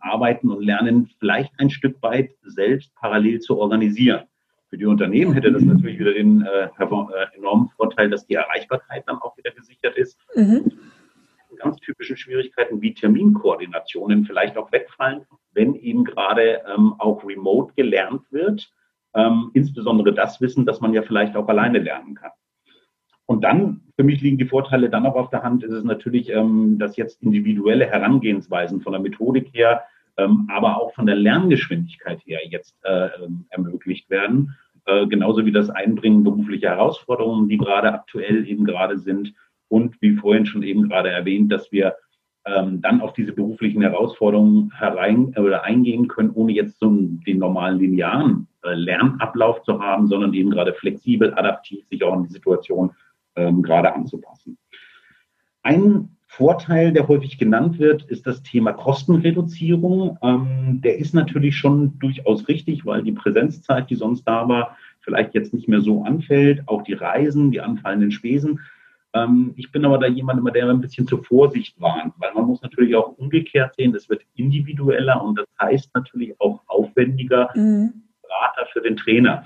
arbeiten 0.00 0.50
und 0.50 0.64
lernen, 0.64 1.10
vielleicht 1.18 1.52
ein 1.60 1.68
Stück 1.68 2.02
weit 2.02 2.30
selbst 2.42 2.94
parallel 2.94 3.40
zu 3.40 3.58
organisieren. 3.58 4.22
Für 4.70 4.78
die 4.78 4.86
Unternehmen 4.86 5.34
hätte 5.34 5.52
das 5.52 5.62
natürlich 5.62 5.98
wieder 5.98 6.14
den 6.14 6.42
enormen 7.36 7.68
Vorteil, 7.76 8.08
dass 8.08 8.26
die 8.26 8.32
Erreichbarkeit 8.32 9.04
dann 9.06 9.18
auch 9.18 9.36
wieder 9.36 9.50
gesichert 9.50 9.94
ist. 9.98 10.18
Mhm 10.34 10.72
ganz 11.58 11.76
typischen 11.78 12.16
Schwierigkeiten 12.16 12.80
wie 12.80 12.94
Terminkoordinationen 12.94 14.24
vielleicht 14.24 14.56
auch 14.56 14.72
wegfallen, 14.72 15.26
wenn 15.52 15.74
eben 15.74 16.04
gerade 16.04 16.62
ähm, 16.72 16.94
auch 16.98 17.24
remote 17.24 17.74
gelernt 17.74 18.22
wird. 18.30 18.70
Ähm, 19.14 19.50
insbesondere 19.54 20.14
das 20.14 20.40
Wissen, 20.40 20.66
dass 20.66 20.80
man 20.80 20.94
ja 20.94 21.02
vielleicht 21.02 21.36
auch 21.36 21.48
alleine 21.48 21.78
lernen 21.78 22.14
kann. 22.14 22.30
Und 23.28 23.44
dann, 23.44 23.82
für 23.94 24.04
mich 24.04 24.22
liegen 24.22 24.38
die 24.38 24.46
Vorteile 24.46 24.88
dann 24.88 25.04
auch 25.04 25.14
auf 25.14 25.28
der 25.28 25.42
Hand, 25.42 25.62
ist 25.62 25.72
es 25.72 25.84
natürlich, 25.84 26.30
ähm, 26.30 26.78
dass 26.78 26.96
jetzt 26.96 27.22
individuelle 27.22 27.84
Herangehensweisen 27.84 28.80
von 28.80 28.92
der 28.92 29.02
Methodik 29.02 29.50
her, 29.52 29.82
ähm, 30.16 30.48
aber 30.50 30.80
auch 30.80 30.94
von 30.94 31.04
der 31.04 31.16
Lerngeschwindigkeit 31.16 32.22
her 32.24 32.40
jetzt 32.48 32.74
äh, 32.84 33.10
ähm, 33.22 33.44
ermöglicht 33.50 34.08
werden. 34.08 34.56
Äh, 34.86 35.06
genauso 35.08 35.44
wie 35.44 35.52
das 35.52 35.68
Einbringen 35.68 36.24
beruflicher 36.24 36.70
Herausforderungen, 36.70 37.50
die 37.50 37.58
gerade 37.58 37.92
aktuell 37.92 38.48
eben 38.48 38.64
gerade 38.64 38.96
sind 38.96 39.34
und 39.68 40.00
wie 40.00 40.16
vorhin 40.16 40.46
schon 40.46 40.62
eben 40.62 40.88
gerade 40.88 41.10
erwähnt, 41.10 41.52
dass 41.52 41.70
wir 41.70 41.94
dann 42.44 43.02
auf 43.02 43.12
diese 43.12 43.34
beruflichen 43.34 43.82
Herausforderungen 43.82 44.72
herein 44.74 45.34
oder 45.36 45.64
eingehen 45.64 46.08
können, 46.08 46.30
ohne 46.32 46.52
jetzt 46.52 46.78
so 46.78 46.88
den 46.88 47.38
normalen 47.38 47.78
linearen 47.78 48.48
äh, 48.64 48.72
Lernablauf 48.72 49.62
zu 49.64 49.80
haben, 49.80 50.06
sondern 50.06 50.32
eben 50.32 50.50
gerade 50.50 50.72
flexibel, 50.72 51.34
adaptiv 51.34 51.86
sich 51.88 52.02
auch 52.02 52.14
an 52.14 52.22
die 52.22 52.32
Situation 52.32 52.92
ähm, 53.38 53.62
gerade 53.62 53.94
anzupassen. 53.94 54.58
Ein 55.62 56.16
Vorteil, 56.26 56.92
der 56.92 57.08
häufig 57.08 57.38
genannt 57.38 57.78
wird, 57.78 58.02
ist 58.04 58.26
das 58.26 58.42
Thema 58.42 58.72
Kostenreduzierung. 58.72 60.18
Ähm, 60.22 60.80
der 60.82 60.98
ist 60.98 61.14
natürlich 61.14 61.56
schon 61.56 61.98
durchaus 61.98 62.48
richtig, 62.48 62.84
weil 62.84 63.02
die 63.02 63.12
Präsenzzeit, 63.12 63.88
die 63.90 63.94
sonst 63.94 64.24
da 64.24 64.48
war, 64.48 64.76
vielleicht 65.00 65.34
jetzt 65.34 65.54
nicht 65.54 65.68
mehr 65.68 65.80
so 65.80 66.04
anfällt. 66.04 66.62
Auch 66.66 66.82
die 66.82 66.92
Reisen, 66.92 67.50
die 67.50 67.60
anfallenden 67.60 68.10
Spesen 68.10 68.60
ähm, 69.14 69.54
ich 69.56 69.72
bin 69.72 69.84
aber 69.84 69.98
da 69.98 70.06
jemand 70.06 70.38
immer, 70.38 70.50
der 70.50 70.68
ein 70.68 70.80
bisschen 70.80 71.06
zur 71.06 71.24
Vorsicht 71.24 71.80
warnt, 71.80 72.14
weil 72.18 72.32
man 72.34 72.44
muss 72.44 72.62
natürlich 72.62 72.94
auch 72.94 73.16
umgekehrt 73.16 73.74
sehen, 73.76 73.94
es 73.94 74.08
wird 74.08 74.22
individueller 74.34 75.22
und 75.22 75.38
das 75.38 75.46
heißt 75.60 75.94
natürlich 75.94 76.38
auch 76.40 76.60
aufwendiger 76.66 77.50
mhm. 77.54 78.02
Berater 78.22 78.66
für 78.72 78.80
den 78.80 78.96
Trainer. 78.96 79.44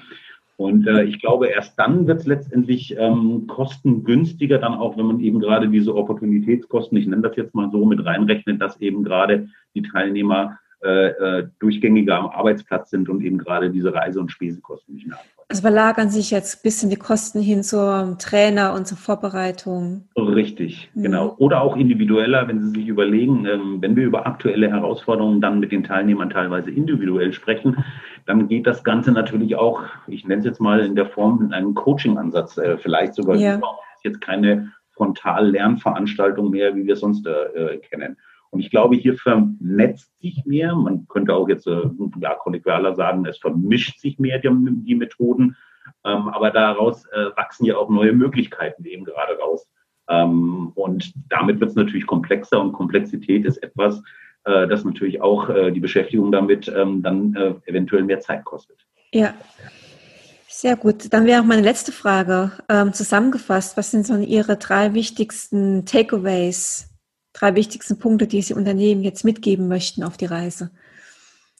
Und 0.56 0.86
äh, 0.86 1.04
ich 1.04 1.20
glaube, 1.20 1.48
erst 1.48 1.78
dann 1.78 2.06
wird 2.06 2.20
es 2.20 2.26
letztendlich 2.26 2.94
ähm, 2.98 3.46
kostengünstiger, 3.46 4.58
dann 4.58 4.74
auch, 4.74 4.96
wenn 4.96 5.06
man 5.06 5.20
eben 5.20 5.40
gerade 5.40 5.68
diese 5.68 5.94
Opportunitätskosten, 5.94 6.98
ich 6.98 7.06
nenne 7.06 7.22
das 7.22 7.36
jetzt 7.36 7.54
mal 7.54 7.70
so, 7.70 7.84
mit 7.84 8.04
reinrechnet, 8.04 8.60
dass 8.60 8.80
eben 8.80 9.02
gerade 9.02 9.48
die 9.74 9.82
Teilnehmer 9.82 10.58
äh, 10.84 11.08
äh, 11.08 11.48
durchgängiger 11.60 12.18
am 12.18 12.26
Arbeitsplatz 12.26 12.90
sind 12.90 13.08
und 13.08 13.22
eben 13.22 13.38
gerade 13.38 13.70
diese 13.70 13.94
Reise- 13.94 14.20
und 14.20 14.30
Spesekosten 14.30 14.94
nicht 14.94 15.06
mehr 15.06 15.16
haben. 15.16 15.28
Also 15.52 15.60
verlagern 15.60 16.08
sich 16.08 16.30
jetzt 16.30 16.56
ein 16.56 16.62
bisschen 16.62 16.88
die 16.88 16.96
Kosten 16.96 17.42
hin 17.42 17.62
zum 17.62 18.18
Trainer 18.18 18.72
und 18.72 18.86
zur 18.86 18.96
Vorbereitung. 18.96 20.08
Richtig, 20.16 20.90
mhm. 20.94 21.02
genau. 21.02 21.34
Oder 21.36 21.60
auch 21.60 21.76
individueller, 21.76 22.48
wenn 22.48 22.58
Sie 22.62 22.80
sich 22.80 22.88
überlegen, 22.88 23.44
ähm, 23.44 23.76
wenn 23.82 23.94
wir 23.94 24.04
über 24.04 24.26
aktuelle 24.26 24.70
Herausforderungen 24.70 25.42
dann 25.42 25.60
mit 25.60 25.70
den 25.70 25.84
Teilnehmern 25.84 26.30
teilweise 26.30 26.70
individuell 26.70 27.34
sprechen, 27.34 27.84
dann 28.24 28.48
geht 28.48 28.66
das 28.66 28.82
Ganze 28.82 29.12
natürlich 29.12 29.54
auch, 29.56 29.82
ich 30.06 30.26
nenne 30.26 30.38
es 30.38 30.46
jetzt 30.46 30.60
mal 30.62 30.80
in 30.80 30.94
der 30.96 31.04
Form 31.04 31.40
mit 31.42 31.52
einem 31.52 31.74
Coaching-Ansatz 31.74 32.56
äh, 32.56 32.78
vielleicht 32.78 33.12
sogar 33.12 33.36
ja. 33.36 33.58
über. 33.58 33.76
jetzt 34.04 34.22
keine 34.22 34.72
Frontal-Lernveranstaltung 34.92 36.48
mehr, 36.48 36.74
wie 36.74 36.86
wir 36.86 36.94
es 36.94 37.00
sonst 37.00 37.26
äh, 37.26 37.76
kennen. 37.76 38.16
Und 38.52 38.60
ich 38.60 38.70
glaube, 38.70 38.96
hier 38.96 39.16
vernetzt 39.16 40.12
sich 40.20 40.44
mehr. 40.44 40.74
Man 40.74 41.08
könnte 41.08 41.34
auch 41.34 41.48
jetzt 41.48 41.66
äh, 41.66 41.88
ja, 42.20 42.34
kollegialer 42.34 42.94
sagen, 42.94 43.24
es 43.24 43.38
vermischt 43.38 43.98
sich 43.98 44.18
mehr 44.18 44.38
die, 44.38 44.50
die 44.52 44.94
Methoden. 44.94 45.56
Ähm, 46.04 46.28
aber 46.28 46.50
daraus 46.50 47.06
äh, 47.06 47.34
wachsen 47.34 47.64
ja 47.64 47.76
auch 47.76 47.88
neue 47.88 48.12
Möglichkeiten 48.12 48.84
eben 48.84 49.04
gerade 49.04 49.38
raus. 49.38 49.66
Ähm, 50.08 50.72
und 50.74 51.14
damit 51.30 51.60
wird 51.60 51.70
es 51.70 51.76
natürlich 51.76 52.06
komplexer 52.06 52.60
und 52.60 52.72
Komplexität 52.72 53.46
ist 53.46 53.56
etwas, 53.62 54.02
äh, 54.44 54.68
das 54.68 54.84
natürlich 54.84 55.22
auch 55.22 55.48
äh, 55.48 55.70
die 55.70 55.80
Beschäftigung 55.80 56.30
damit 56.30 56.70
ähm, 56.76 57.02
dann 57.02 57.34
äh, 57.34 57.54
eventuell 57.64 58.02
mehr 58.04 58.20
Zeit 58.20 58.44
kostet. 58.44 58.86
Ja. 59.12 59.34
Sehr 60.46 60.76
gut. 60.76 61.12
Dann 61.12 61.24
wäre 61.24 61.40
auch 61.40 61.46
meine 61.46 61.62
letzte 61.62 61.92
Frage 61.92 62.52
ähm, 62.68 62.92
zusammengefasst. 62.92 63.78
Was 63.78 63.90
sind 63.90 64.06
so 64.06 64.16
Ihre 64.18 64.56
drei 64.58 64.92
wichtigsten 64.92 65.86
Takeaways, 65.86 66.91
drei 67.32 67.54
wichtigsten 67.54 67.98
Punkte, 67.98 68.26
die 68.26 68.42
Sie 68.42 68.54
Unternehmen 68.54 69.02
jetzt 69.02 69.24
mitgeben 69.24 69.68
möchten 69.68 70.02
auf 70.02 70.16
die 70.16 70.26
Reise? 70.26 70.70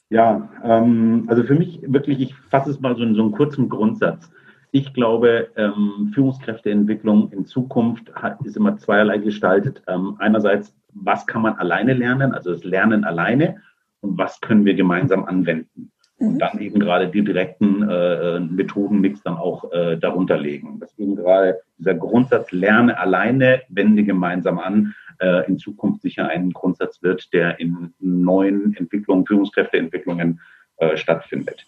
Ja, 0.09 0.49
ähm, 0.63 1.25
also 1.27 1.43
für 1.43 1.55
mich 1.55 1.79
wirklich, 1.83 2.19
ich 2.19 2.35
fasse 2.49 2.69
es 2.69 2.79
mal 2.79 2.95
so 2.95 3.03
in 3.03 3.15
so 3.15 3.21
einen 3.21 3.31
kurzen 3.31 3.69
Grundsatz. 3.69 4.29
Ich 4.71 4.93
glaube, 4.93 5.49
ähm, 5.55 6.11
Führungskräfteentwicklung 6.13 7.31
in 7.31 7.45
Zukunft 7.45 8.13
hat, 8.15 8.43
ist 8.45 8.57
immer 8.57 8.77
zweierlei 8.77 9.19
gestaltet. 9.19 9.81
Ähm, 9.87 10.15
einerseits, 10.19 10.75
was 10.93 11.25
kann 11.25 11.43
man 11.43 11.55
alleine 11.55 11.93
lernen, 11.93 12.33
also 12.33 12.51
das 12.51 12.63
Lernen 12.63 13.03
alleine, 13.03 13.61
und 14.01 14.17
was 14.17 14.41
können 14.41 14.65
wir 14.65 14.73
gemeinsam 14.73 15.25
anwenden. 15.25 15.92
Und 16.17 16.35
mhm. 16.35 16.39
dann 16.39 16.59
eben 16.59 16.79
gerade 16.79 17.07
die 17.07 17.23
direkten 17.23 17.87
äh, 17.89 18.39
Methodenmix 18.39 19.23
dann 19.23 19.35
auch 19.35 19.71
äh, 19.71 19.97
darunter 19.97 20.37
legen. 20.37 20.79
Das 20.79 20.97
eben 20.97 21.15
gerade 21.15 21.59
dieser 21.77 21.95
Grundsatz, 21.95 22.51
lerne 22.51 22.97
alleine, 22.97 23.61
wende 23.69 24.03
gemeinsam 24.03 24.59
an, 24.59 24.93
äh, 25.19 25.45
in 25.47 25.57
Zukunft 25.57 26.01
sicher 26.01 26.27
ein 26.27 26.51
Grundsatz 26.51 27.01
wird, 27.01 27.33
der 27.33 27.59
in 27.59 27.93
neuen 27.99 28.75
Entwicklungen, 28.75 29.25
Führungskräfteentwicklungen 29.25 30.39
äh, 30.77 30.97
stattfindet. 30.97 31.65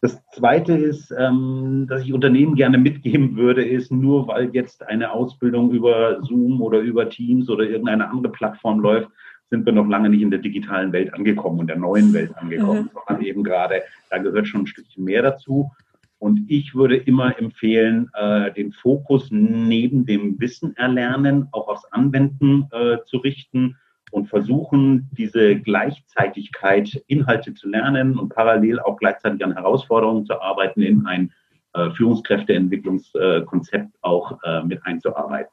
Das 0.00 0.22
Zweite 0.32 0.74
ist, 0.74 1.14
ähm, 1.18 1.86
dass 1.88 2.02
ich 2.02 2.12
Unternehmen 2.12 2.56
gerne 2.56 2.76
mitgeben 2.76 3.36
würde, 3.36 3.64
ist 3.64 3.90
nur 3.90 4.28
weil 4.28 4.50
jetzt 4.52 4.86
eine 4.86 5.12
Ausbildung 5.12 5.70
über 5.70 6.22
Zoom 6.22 6.60
oder 6.60 6.80
über 6.80 7.08
Teams 7.08 7.48
oder 7.48 7.64
irgendeine 7.64 8.10
andere 8.10 8.30
Plattform 8.30 8.80
läuft, 8.80 9.08
sind 9.50 9.66
wir 9.66 9.72
noch 9.72 9.88
lange 9.88 10.10
nicht 10.10 10.22
in 10.22 10.30
der 10.30 10.40
digitalen 10.40 10.92
Welt 10.92 11.14
angekommen 11.14 11.60
und 11.60 11.68
der 11.68 11.78
neuen 11.78 12.12
Welt 12.12 12.36
angekommen, 12.36 12.84
mhm. 12.84 12.90
sondern 13.06 13.24
eben 13.24 13.44
gerade, 13.44 13.82
da 14.10 14.18
gehört 14.18 14.48
schon 14.48 14.62
ein 14.62 14.66
Stückchen 14.66 15.04
mehr 15.04 15.22
dazu. 15.22 15.70
Und 16.18 16.46
ich 16.48 16.74
würde 16.74 16.96
immer 16.96 17.38
empfehlen, 17.38 18.10
äh, 18.14 18.50
den 18.52 18.72
Fokus 18.72 19.28
neben 19.30 20.06
dem 20.06 20.40
Wissen 20.40 20.74
erlernen 20.76 21.48
auch 21.52 21.68
aufs 21.68 21.84
Anwenden 21.92 22.68
äh, 22.72 22.98
zu 23.04 23.18
richten 23.18 23.76
und 24.10 24.28
versuchen, 24.28 25.10
diese 25.12 25.56
Gleichzeitigkeit, 25.56 27.04
Inhalte 27.08 27.52
zu 27.52 27.68
lernen 27.68 28.18
und 28.18 28.30
parallel 28.30 28.80
auch 28.80 28.96
gleichzeitig 28.96 29.44
an 29.44 29.52
Herausforderungen 29.52 30.24
zu 30.24 30.40
arbeiten, 30.40 30.80
in 30.82 31.04
ein 31.04 31.30
äh, 31.74 31.90
Führungskräfteentwicklungskonzept 31.90 33.98
auch 34.02 34.38
äh, 34.44 34.62
mit 34.62 34.86
einzuarbeiten. 34.86 35.50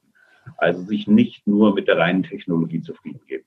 Also 0.58 0.84
sich 0.84 1.08
nicht 1.08 1.48
nur 1.48 1.74
mit 1.74 1.88
der 1.88 1.98
reinen 1.98 2.22
Technologie 2.24 2.82
zufrieden 2.82 3.22
geben. 3.28 3.46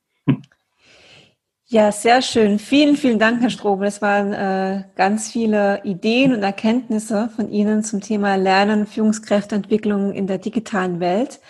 Ja, 1.66 1.90
sehr 1.92 2.20
schön. 2.20 2.58
Vielen, 2.58 2.96
vielen 2.96 3.18
Dank, 3.18 3.40
Herr 3.40 3.48
Strobel. 3.48 3.88
Es 3.88 4.02
waren 4.02 4.32
äh, 4.34 4.84
ganz 4.96 5.32
viele 5.32 5.82
Ideen 5.84 6.34
und 6.34 6.42
Erkenntnisse 6.42 7.30
von 7.34 7.50
Ihnen 7.50 7.82
zum 7.82 8.02
Thema 8.02 8.36
Lernen, 8.36 8.86
Führungskräfteentwicklung 8.86 10.12
in 10.12 10.26
der 10.26 10.38
digitalen 10.38 11.00
Welt. 11.00 11.40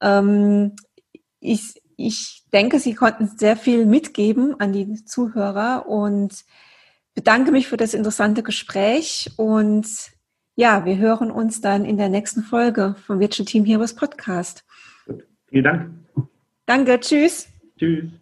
Ähm, 0.00 0.74
ich, 1.38 1.82
ich 1.98 2.44
denke, 2.52 2.78
Sie 2.78 2.94
konnten 2.94 3.28
sehr 3.36 3.56
viel 3.56 3.84
mitgeben 3.84 4.58
an 4.58 4.72
die 4.72 5.04
Zuhörer 5.04 5.86
und 5.86 6.44
bedanke 7.14 7.52
mich 7.52 7.68
für 7.68 7.76
das 7.76 7.92
interessante 7.92 8.42
Gespräch 8.42 9.30
und 9.36 9.86
ja, 10.54 10.84
wir 10.84 10.96
hören 10.96 11.30
uns 11.30 11.60
dann 11.60 11.84
in 11.84 11.98
der 11.98 12.08
nächsten 12.08 12.42
Folge 12.42 12.94
vom 13.06 13.20
Virtual 13.20 13.46
Team 13.46 13.64
Heroes 13.64 13.94
Podcast. 13.94 14.64
Vielen 15.48 15.64
Dank. 15.64 15.90
Danke, 16.66 16.98
tschüss. 17.00 17.48
Tschüss. 17.78 18.21